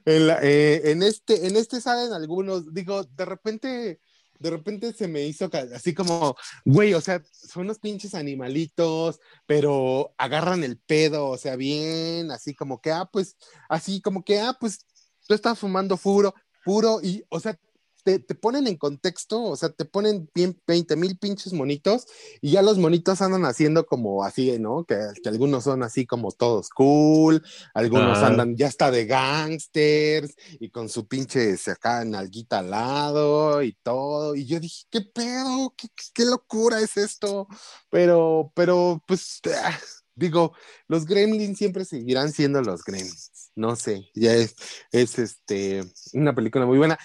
[0.04, 4.00] En, la- eh, en este, en este salen algunos, digo, de repente,
[4.38, 10.14] de repente se me hizo así como, güey, o sea, son unos pinches animalitos, pero
[10.18, 13.36] agarran el pedo, o sea, bien, así como que, ah, pues,
[13.68, 14.80] así como que, ah, pues,
[15.26, 16.34] tú estás fumando puro,
[16.64, 17.58] puro, y, o sea,
[18.04, 22.06] te, te ponen en contexto, o sea, te ponen bien 20 mil pinches monitos
[22.40, 24.84] y ya los monitos andan haciendo como así, ¿no?
[24.84, 27.42] Que, que algunos son así como todos cool,
[27.74, 33.62] algunos andan ya está de gangsters y con su pinche se acá nalguita al lado
[33.62, 34.34] y todo.
[34.36, 35.74] Y yo dije, ¿qué pedo?
[35.76, 37.48] ¿Qué, qué- qué locura es esto?
[37.90, 39.78] Pero, pero, pues, ah,
[40.14, 40.52] digo,
[40.88, 43.30] los gremlins siempre seguirán siendo los gremlins.
[43.56, 44.56] No sé, ya es,
[44.90, 46.98] es este, una película muy buena.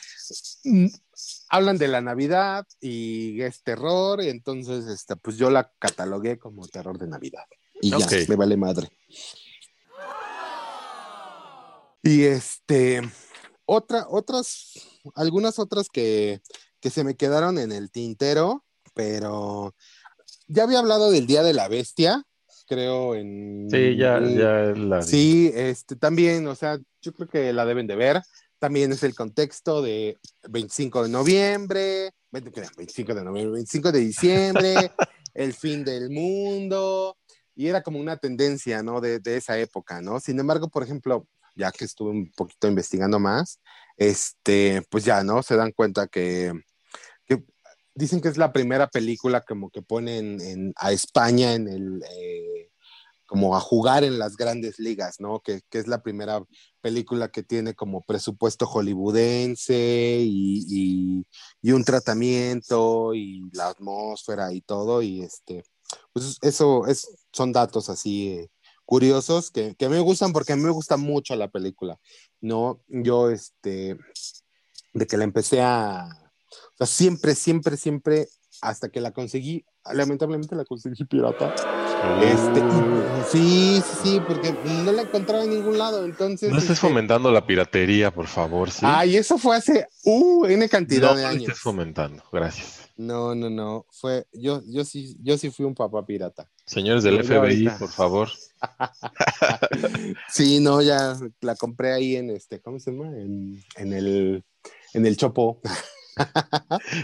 [0.64, 0.88] Mm,
[1.50, 6.68] Hablan de la Navidad y es terror, y entonces, este, pues yo la catalogué como
[6.68, 7.46] terror de Navidad.
[7.82, 7.98] Y ya,
[8.28, 8.90] me vale madre.
[12.02, 13.02] Y este,
[13.66, 14.74] otra, otras,
[15.16, 16.42] algunas otras que,
[16.80, 19.76] que se me quedaron en el tintero, pero
[20.48, 22.26] ya había hablado del Día de la Bestia,
[22.70, 23.68] creo en...
[23.70, 25.02] Sí, ya, ya la.
[25.02, 28.22] Sí, este, también, o sea, yo creo que la deben de ver.
[28.60, 30.18] También es el contexto de
[30.48, 32.62] 25 de noviembre, 20 ¿qué?
[32.78, 34.76] 25 de noviembre, 25 de diciembre,
[35.34, 37.18] el fin del mundo,
[37.56, 39.02] y era como una tendencia, ¿no?
[39.02, 40.20] De, de esa época, ¿no?
[40.20, 43.60] Sin embargo, por ejemplo, ya que estuve un poquito investigando más,
[43.98, 45.42] este, pues ya, ¿no?
[45.42, 46.52] Se dan cuenta que,
[47.26, 47.44] que
[47.96, 52.04] dicen que es la primera película como que ponen en, a España en el...
[52.12, 52.59] eh,
[53.30, 55.40] como a jugar en las grandes ligas, ¿no?
[55.40, 56.44] Que, que es la primera
[56.82, 61.24] película que tiene como presupuesto hollywoodense y,
[61.62, 65.64] y- un tratamiento y la atmósfera y todo, y este,
[66.12, 68.50] pues eso es, son datos así eh,
[68.84, 72.00] curiosos que, que me gustan porque me gusta mucho la película,
[72.42, 72.82] ¿no?
[72.88, 73.96] Yo, este,
[74.94, 76.10] de que la empecé a,
[76.84, 78.28] siempre, siempre, siempre,
[78.62, 79.64] hasta que la conseguí,
[79.94, 81.54] lamentablemente la conseguí pirata.
[82.22, 86.50] Este, y- sí, sí, sí, porque no la encontraba en ningún lado, entonces...
[86.50, 88.86] No estés este, fomentando la piratería, por favor, ¿sí?
[88.88, 91.44] Ay, eso fue hace, uh, N cantidad no de lo años.
[91.44, 92.90] estés fomentando, gracias.
[92.96, 96.50] No, no, no, fue, yo, yo sí, yo sí fui un papá pirata.
[96.66, 97.78] Señores del FBI, ahorita.
[97.80, 98.30] por favor.
[100.30, 103.08] Sí, no, ya la compré ahí en este, ¿cómo se llama?
[103.18, 104.44] En, en el,
[104.94, 105.62] en el Chopo.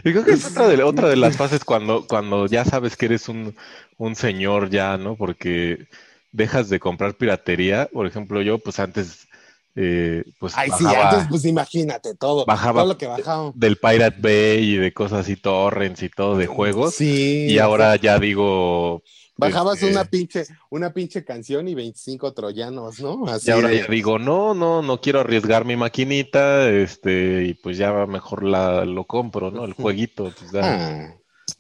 [0.04, 3.06] Y creo que es otra de, otra de las fases cuando, cuando ya sabes que
[3.06, 3.56] eres un,
[3.98, 5.16] un señor ya, ¿no?
[5.16, 5.88] Porque
[6.32, 7.90] dejas de comprar piratería.
[7.92, 9.28] Por ejemplo, yo pues antes
[9.76, 13.52] eh, pues Ay, sí, bajaba antes, pues imagínate todo, Bajaba- todo lo que bajaba.
[13.56, 16.96] del Pirate Bay y de cosas así, torrents y todo de juegos.
[16.96, 17.48] Sí.
[17.50, 19.04] Y ahora ya digo...
[19.38, 23.26] Bajabas este, una pinche, una pinche canción y 25 troyanos, ¿no?
[23.28, 27.54] Así Y ahora de- ya digo, no, no, no quiero arriesgar mi maquinita, este, y
[27.54, 29.66] pues ya mejor la, lo compro, ¿no?
[29.66, 29.74] El
[30.14, 31.16] jueguito, pues ya, Ah,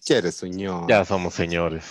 [0.06, 0.86] ¿Quieres, señor?
[0.88, 1.84] ya somos señores.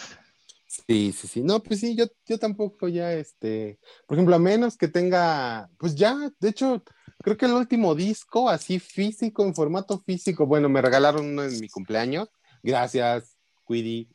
[0.87, 1.43] Sí, sí, sí.
[1.43, 5.95] No, pues sí, yo, yo tampoco ya, este, por ejemplo, a menos que tenga, pues
[5.95, 6.83] ya, de hecho,
[7.23, 11.59] creo que el último disco así físico, en formato físico, bueno, me regalaron uno en
[11.59, 12.29] mi cumpleaños.
[12.63, 14.11] Gracias, Quidi.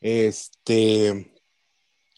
[0.00, 1.32] Este,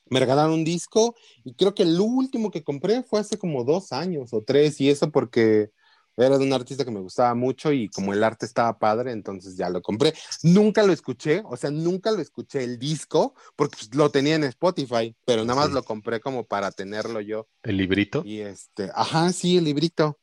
[0.06, 3.90] me regalaron un disco y creo que el último que compré fue hace como dos
[3.92, 5.70] años o tres y eso porque
[6.16, 9.56] era de un artista que me gustaba mucho y como el arte estaba padre, entonces
[9.56, 10.14] ya lo compré.
[10.42, 14.44] Nunca lo escuché, o sea, nunca lo escuché el disco porque pues, lo tenía en
[14.44, 17.48] Spotify, pero nada más lo compré como para tenerlo yo.
[17.62, 18.22] ¿El librito?
[18.24, 20.18] Y este, ajá, sí, el librito.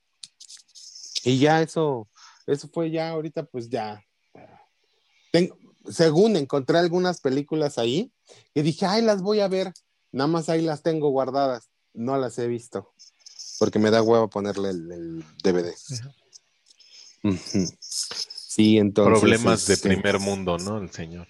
[1.23, 2.07] Y ya eso,
[2.47, 4.03] eso fue ya ahorita, pues ya.
[5.31, 5.57] Tengo,
[5.89, 8.11] según encontré algunas películas ahí,
[8.53, 9.73] y dije, ay, las voy a ver.
[10.11, 11.69] Nada más ahí las tengo guardadas.
[11.93, 12.93] No las he visto.
[13.61, 15.71] Porque me da huevo ponerle el, el DVD.
[17.79, 19.19] Sí, entonces.
[19.19, 20.79] Problemas de este, primer mundo, ¿no?
[20.79, 21.27] El señor.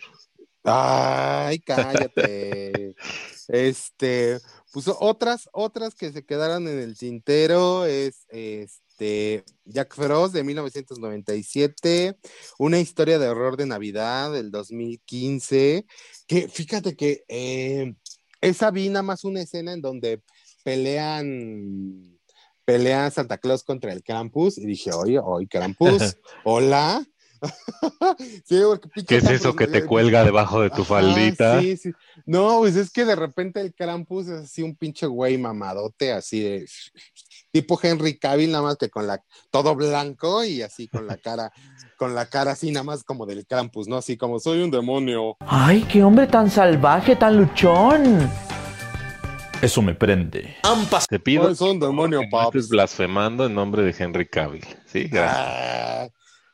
[0.63, 2.95] Ay, cállate.
[3.49, 4.39] este,
[4.71, 12.17] pues otras, otras que se quedaron en el tintero es este Jack Frost de 1997,
[12.59, 15.85] una historia de horror de Navidad del 2015,
[16.27, 17.93] que fíjate que eh,
[18.39, 20.23] esa vi nada más una escena en donde
[20.63, 22.20] pelean
[22.65, 27.03] pelea Santa Claus contra el Krampus y dije, oye, oye, Krampus, hola.
[28.45, 31.59] sí, porque pinche ¿Qué es eso que te cuelga debajo de tu Ajá, faldita?
[31.59, 31.91] sí, sí.
[32.25, 36.41] No, pues es que de repente el Krampus es así un pinche güey mamadote, así
[36.41, 36.65] de
[37.51, 41.51] tipo Henry Cavill, nada más que con la todo blanco y así con la cara,
[41.97, 43.97] con la cara así nada más como del Krampus, ¿no?
[43.97, 45.37] Así como soy un demonio.
[45.39, 48.29] Ay, qué hombre tan salvaje, tan luchón.
[49.61, 50.55] Eso me prende.
[51.09, 52.69] Te pido un demonio, paps.
[52.69, 54.65] blasfemando en nombre de Henry Cavill.
[54.87, 55.37] Sí, gracias.
[55.39, 56.09] Ah,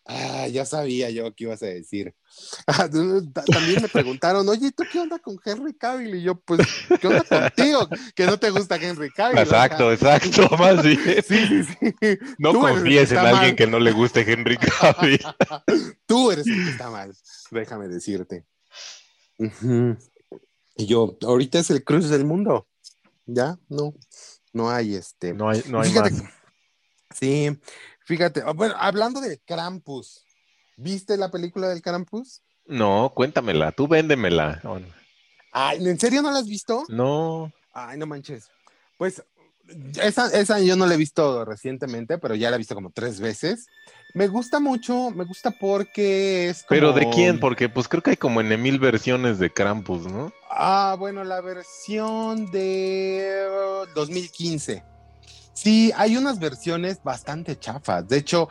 [0.07, 2.13] ah, ya sabía yo qué ibas a decir.
[2.67, 2.87] Ah,
[3.33, 6.15] ta- También me preguntaron, oye, ¿tú qué onda con Henry Cavill?
[6.15, 6.59] Y yo, pues,
[7.01, 7.89] ¿qué onda contigo?
[8.13, 9.39] Que no te gusta Henry Cavill.
[9.39, 10.99] Exacto, exacto, más bien.
[11.27, 12.17] Sí, sí, sí.
[12.37, 13.55] No Tú confíes en alguien mal.
[13.55, 15.19] que no le guste Henry Cavill.
[16.05, 17.11] Tú eres el que está mal,
[17.49, 18.45] déjame decirte.
[20.77, 22.67] Y yo, ahorita es el cruce del mundo.
[23.28, 23.93] Ya, no,
[24.53, 25.34] no hay este.
[25.34, 26.32] No hay, no hay Fíjate más.
[27.13, 27.59] Sí,
[28.05, 28.41] fíjate.
[28.45, 30.25] ah, Bueno, hablando de Krampus,
[30.78, 32.41] ¿viste la película del Krampus?
[32.65, 34.61] No, cuéntamela, tú véndemela.
[35.51, 36.84] Ay, ¿en serio no la has visto?
[36.89, 38.49] No, Ay, no manches.
[38.97, 39.23] Pues
[40.01, 43.19] esa, esa yo no la he visto recientemente, pero ya la he visto como tres
[43.19, 43.67] veces.
[44.18, 46.70] Me gusta mucho, me gusta porque es como...
[46.70, 47.39] pero ¿de quién?
[47.39, 50.34] Porque pues creo que hay como en mil versiones de Krampus, ¿no?
[50.49, 54.84] Ah, bueno, la versión de uh, 2015.
[55.53, 58.07] Sí, hay unas versiones bastante chafas.
[58.07, 58.49] De hecho,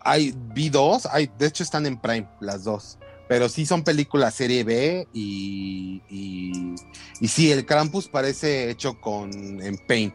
[0.00, 2.98] hay, vi dos, hay, de hecho están en Prime, las dos.
[3.26, 6.74] Pero sí son películas serie B y, y,
[7.20, 10.14] y sí, el Krampus parece hecho con en Paint.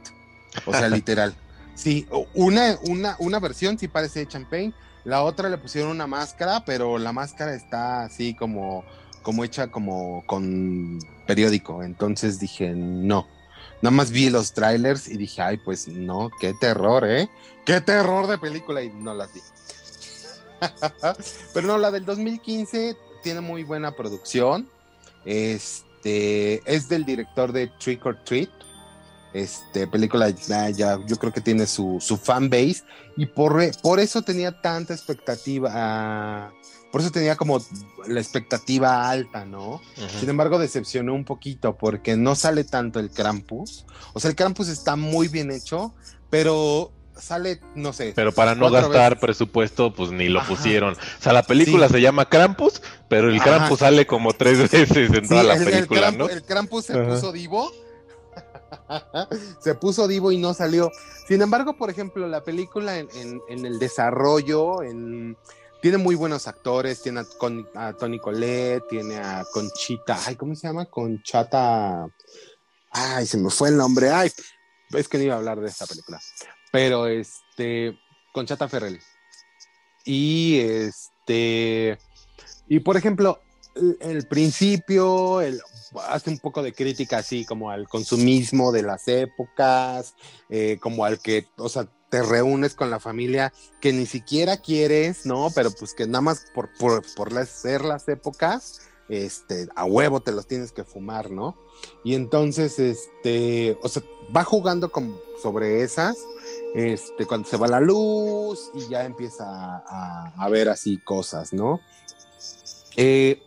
[0.67, 1.33] O sea, literal.
[1.79, 4.75] Sí, una, una, una versión sí parece hecha en Paint.
[5.05, 8.83] La otra le pusieron una máscara, pero la máscara está así como,
[9.21, 11.81] como hecha como con periódico.
[11.81, 13.29] Entonces dije, no.
[13.81, 17.29] Nada más vi los trailers y dije, ay, pues no, qué terror, ¿eh?
[17.65, 19.39] Qué terror de película y no las vi.
[21.53, 24.69] Pero no, la del 2015 tiene muy buena producción.
[25.23, 28.49] Este es del director de Trick or Treat.
[29.33, 32.81] Este película ya, ya yo creo que tiene su, su fan base
[33.15, 35.69] y por, por eso tenía tanta expectativa.
[35.73, 36.51] ah,
[36.91, 37.63] por eso tenía como
[38.07, 39.79] la expectativa alta, ¿no?
[40.19, 43.85] Sin embargo, decepcionó un poquito porque no sale tanto el Krampus.
[44.13, 45.93] O sea, el Krampus está muy bien hecho,
[46.31, 48.13] pero sale, no sé.
[48.15, 49.21] Pero para no gastar veces.
[49.21, 50.49] presupuesto, pues ni lo Ajá.
[50.49, 50.93] pusieron.
[50.95, 51.93] O sea, la película Sí.
[51.93, 53.43] se llama Krampus, pero el Ajá.
[53.57, 56.29] Krampus sale como tres veces en Sí, toda la el, el película, Kramp- ¿no?
[56.29, 57.07] el Krampus se Ajá.
[57.13, 57.71] puso divo.
[59.59, 60.91] Se puso divo y no salió.
[61.27, 65.37] Sin embargo, por ejemplo, la película en, el desarrollo, en-
[65.81, 67.01] tiene muy buenos actores.
[67.01, 70.19] Tiene a, a Tony Colette, tiene a Conchita.
[70.25, 70.85] Ay, ¿cómo se llama?
[70.85, 72.07] Conchata.
[72.91, 74.09] Ay, se me fue el nombre.
[74.09, 74.31] Ay,
[74.93, 76.19] es que no iba a hablar de esta película.
[76.71, 77.97] Pero este,
[78.33, 78.99] Conchata Ferrell.
[80.05, 81.97] Y este,
[82.67, 83.41] y por ejemplo,
[84.01, 85.61] el principio, el,
[86.07, 90.13] hace un poco de crítica así como al consumismo de las épocas,
[90.49, 95.25] eh, como al que, o sea, te reúnes con la familia que ni siquiera quieres,
[95.25, 95.49] ¿no?
[95.53, 100.31] Pero pues que nada más por, por, por ser las épocas, este, a huevo te
[100.31, 101.55] los tienes que fumar, ¿no?
[102.03, 104.03] Y entonces, este, o sea,
[104.35, 104.91] va jugando
[105.41, 106.17] sobre esas,
[106.75, 111.53] este, cuando se va la luz y ya empieza a, a- a ver así cosas,
[111.53, 111.79] ¿no?
[112.95, 113.41] Eh,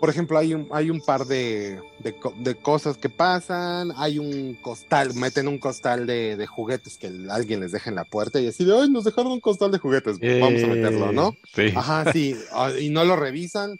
[0.00, 4.18] por ejemplo, hay un, hay un par de, de co- de cosas que pasan, hay
[4.18, 8.40] un costal, meten un costal de, de juguetes que alguien les deja en la puerta
[8.40, 11.36] y así de, ay, nos dejaron un costal de juguetes, vamos a meterlo, ¿no?
[11.54, 11.72] Sí.
[11.76, 12.34] Ajá, sí,
[12.80, 13.76] y no lo revisan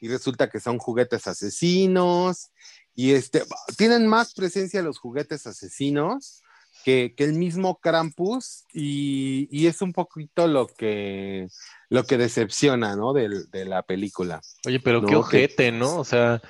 [0.00, 2.50] y resulta que son juguetes asesinos
[2.94, 3.42] y este,
[3.76, 6.39] tienen más presencia los juguetes asesinos
[6.84, 11.48] que, que el mismo Krampus y, y es un poquito lo que,
[11.88, 13.12] lo que decepciona, ¿no?
[13.12, 13.28] De,
[13.64, 14.40] la película.
[14.66, 15.08] Oye, pero ¿no?
[15.08, 15.98] qué ojete, ¿no?
[15.98, 16.40] O sea,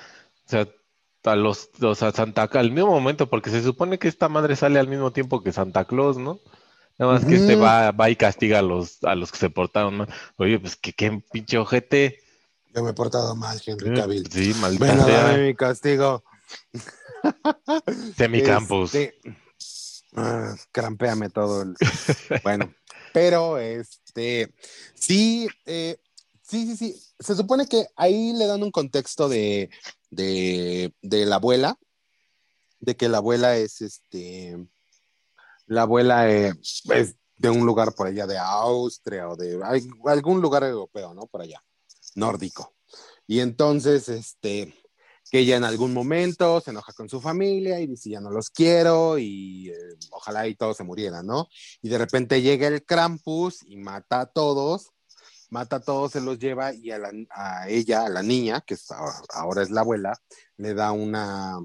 [0.45, 0.67] o sea,
[1.23, 4.79] a los, o sea, Santa al mismo momento, porque se supone que esta madre sale
[4.79, 6.39] al mismo tiempo que Santa Claus, ¿no?
[6.97, 9.97] Nada más que este va, va y castiga a los, a los que se portaron
[9.97, 10.09] mal.
[10.37, 12.19] Oye, pues que qué pinche ojete.
[12.75, 14.31] Yo me he portado mal, Henry Cavill.
[14.31, 16.23] Sí, maldita Ven a mi castigo.
[18.15, 18.93] Semicampus.
[18.93, 19.19] Este,
[20.15, 21.63] ah, crampéame todo.
[21.63, 21.75] el-
[22.43, 22.73] bueno,
[23.13, 24.53] pero este,
[24.93, 25.97] sí, eh,
[26.41, 27.01] sí, sí, sí.
[27.19, 29.69] Se supone que ahí le dan un contexto de,
[30.09, 31.77] de, de la abuela,
[32.79, 34.57] de que la abuela es este,
[35.67, 36.53] la abuela eh,
[36.93, 39.59] es de un lugar por allá de Austria o de
[40.05, 41.27] algún lugar europeo, ¿no?
[41.27, 41.63] Por allá,
[42.15, 42.73] nórdico.
[43.27, 44.73] Y entonces, este,
[45.31, 48.49] que ella en algún momento se enoja con su familia y dice, ya no los
[48.49, 49.75] quiero y eh,
[50.11, 51.47] ojalá y todos se murieran, ¿no?
[51.81, 54.91] Y de repente llega el Krampus y mata a todos,
[55.49, 58.73] mata a todos, se los lleva y a, la- a ella, a la niña, que
[58.73, 58.87] es
[59.29, 60.19] ahora, es la abuela,
[60.57, 61.57] le da una,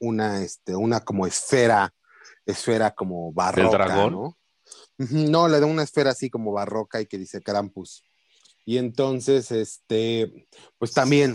[0.00, 1.94] una, este, una como esfera,
[2.44, 4.12] esfera como barroca, dragón?
[4.12, 4.38] ¿no?
[4.98, 8.04] No, le da una esfera así como barroca y que dice Krampus.
[8.64, 10.48] Y entonces, este,
[10.78, 11.34] pues también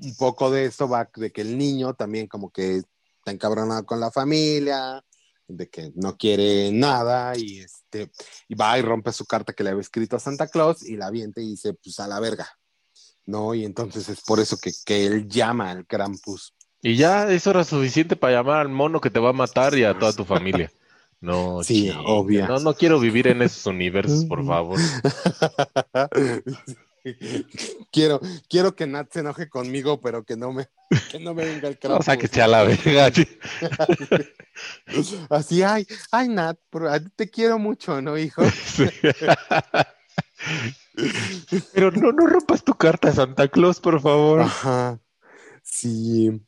[0.00, 3.98] un poco de esto va de que el niño también como que está encabronado con
[3.98, 5.04] la familia,
[5.48, 8.10] de que no quiere nada y este,
[8.46, 11.06] y va y rompe su carta que le había escrito a Santa Claus y la
[11.06, 12.48] avienta y dice, pues a la verga,
[13.26, 13.54] ¿no?
[13.54, 16.54] Y entonces es por eso que, que él llama al Krampus.
[16.80, 19.82] Y ya eso era suficiente para llamar al mono que te va a matar y
[19.82, 20.70] a toda tu familia.
[21.20, 22.46] No, Sí, obvio.
[22.46, 24.78] No, no quiero vivir en esos universos, por favor.
[27.90, 30.68] quiero, quiero que Nat se enoje conmigo, pero que no me,
[31.10, 32.00] que no me venga el Krampus.
[32.00, 33.10] O sea, que sea la verga.
[33.12, 33.26] sí.
[35.30, 36.58] Así, ay, ay, Nat,
[37.16, 38.42] te quiero mucho, ¿no, hijo?
[38.50, 38.84] Sí.
[41.72, 44.42] Pero no, no rompas tu carta, Santa Claus, por favor.
[44.42, 45.00] Ajá.
[45.62, 46.40] Sí.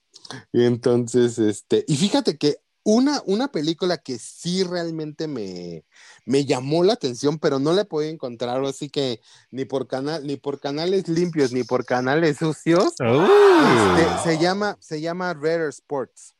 [0.52, 5.84] Entonces, este, y fíjate que una, una película que sí realmente me,
[6.24, 9.20] me llamó la atención, pero no la puedo encontrar, así que
[9.50, 12.94] ni por canal, ni por canales limpios, ni por canales sucios.
[12.98, 16.34] Este, se llama, se llama Rare Sports.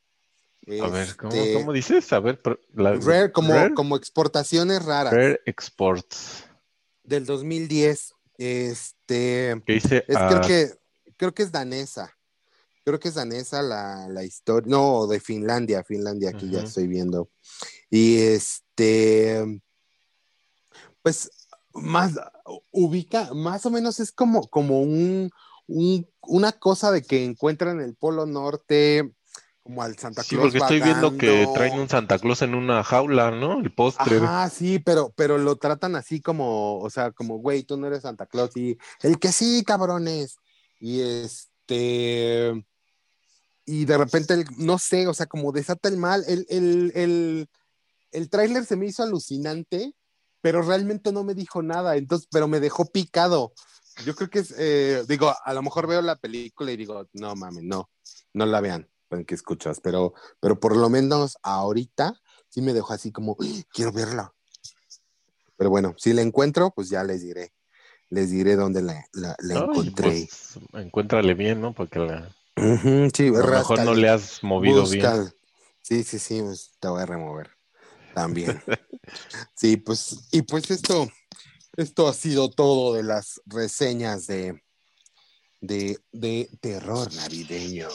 [0.82, 2.12] A ver, ¿cómo, Este, cómo dices?
[2.12, 2.40] A ver,
[2.74, 6.44] la- Rare como, Rare, como exportaciones raras Rare Exports.
[7.02, 8.14] del 2010.
[8.38, 10.04] Este, ¿Qué dice?
[10.08, 10.70] Es, creo que
[11.16, 12.16] creo que es danesa.
[12.84, 14.68] Creo que es danesa la, la historia.
[14.70, 17.30] No, de Finlandia, Finlandia, aquí ya estoy viendo.
[17.90, 19.60] Y este,
[21.02, 21.30] pues,
[21.72, 22.12] más
[22.70, 25.30] ubica, más o menos es como, como un,
[25.66, 29.14] un- una cosa de que encuentran el Polo Norte,
[29.62, 30.46] como al Santa Sí, Claus.
[30.52, 33.60] porque estoy viendo que traen un Santa Claus en una jaula, ¿no?
[33.60, 34.16] El postre.
[34.16, 38.02] Ajá, sí, pero, pero lo tratan así como, o sea, como, güey, tú no eres
[38.02, 40.36] Santa Claus y el que sí, cabrones.
[40.80, 42.64] Y este,
[43.64, 46.24] y de repente, el- no sé, o sea, como desata el mal.
[46.26, 47.48] El, el, el,
[48.12, 49.94] el tráiler se me hizo alucinante,
[50.40, 53.52] pero realmente no me dijo nada, entonces, pero me dejó picado.
[54.04, 57.36] Yo creo que es, eh, digo, a lo mejor veo la película y digo, no
[57.36, 57.90] mames, no,
[58.32, 62.14] no la vean, ven que escuchas, pero, pero por lo menos ahorita
[62.48, 64.32] sí me dejó así como, "Uy, quiero verla.
[65.56, 67.52] Pero bueno, si la encuentro, pues ya les diré.
[68.08, 70.28] Les diré dónde la, la- la Ay, encontré.
[70.30, 71.74] pues, encuéntrale bien, ¿no?
[71.74, 72.34] Porque la-
[73.14, 75.14] Sí, a lo mejor no le has movido busca.
[75.14, 75.34] bien.
[75.82, 77.50] Sí, sí, sí, pues, te voy a remover
[78.14, 78.62] también.
[79.56, 81.08] sí, pues, y pues esto,
[81.76, 84.62] esto ha sido todo de las reseñas de,
[85.60, 87.88] de, de terror navideño.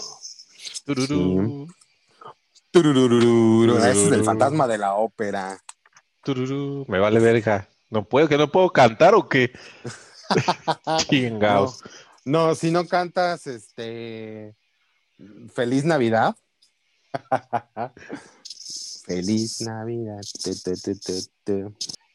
[0.86, 1.68] Tururú,
[2.72, 5.58] Tururururu, Ese es el fantasma de la ópera.
[6.24, 6.86] tururú.
[6.90, 7.70] Me vale verga.
[7.90, 9.52] ¿No puedo, que no puedo cantar o qué?
[11.10, 11.82] Chingaos.
[11.82, 11.90] No,
[12.26, 14.56] no, si no cantas, este,
[15.54, 16.36] Feliz Navidad.
[19.06, 20.22] Feliz Navidad.
[20.44, 21.66] te, te, te, te, te.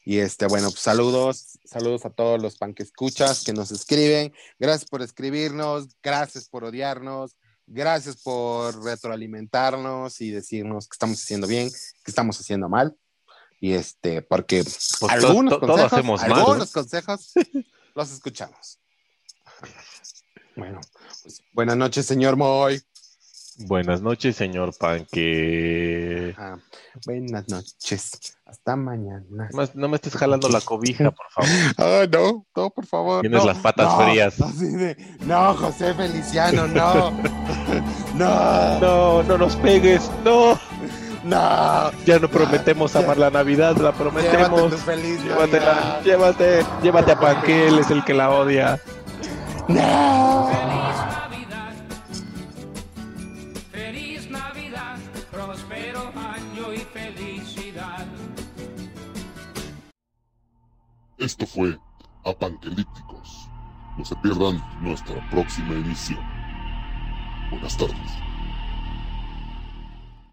[0.03, 4.33] Y este, bueno, pues saludos, saludos a todos los pan que escuchas, que nos escriben.
[4.59, 7.37] Gracias por escribirnos, gracias por odiarnos,
[7.67, 12.97] gracias por retroalimentarnos y decirnos que estamos haciendo bien, que estamos haciendo mal.
[13.59, 16.81] Y este, porque to- algunos to- todo consejos, hacemos mal, algunos ¿no?
[16.81, 17.31] consejos
[17.95, 18.79] los escuchamos.
[20.55, 20.79] Bueno,
[21.23, 22.81] pues buenas noches, señor Moy.
[23.59, 26.33] Buenas noches, señor Panque.
[26.37, 26.57] Ah,
[27.05, 28.35] buenas noches.
[28.45, 29.49] Hasta mañana.
[29.75, 31.49] No me- estés jalando la cobija, por favor.
[31.77, 33.21] Ah, no, no, por favor.
[33.21, 34.35] Tienes no, las patas no, frías.
[34.59, 37.11] de, no, José Feliciano, no.
[38.15, 38.79] no.
[38.79, 40.57] No, no nos pegues, no.
[41.23, 41.91] No.
[42.05, 44.71] Ya no prometemos amar la Navidad, la prometemos.
[44.71, 46.03] Llévate feliz Llévatela, Navidad.
[46.03, 48.81] llévate, llévate a Panque, él es el que la odia.
[49.67, 50.49] No.
[53.71, 54.97] Feliz Navidad,
[55.31, 58.05] próspero año y felicidad.
[61.17, 61.77] Esto fue
[62.25, 63.49] Apanquelípticos.
[63.97, 66.19] No se pierdan nuestra próxima emisión.
[67.51, 68.20] Buenas tardes.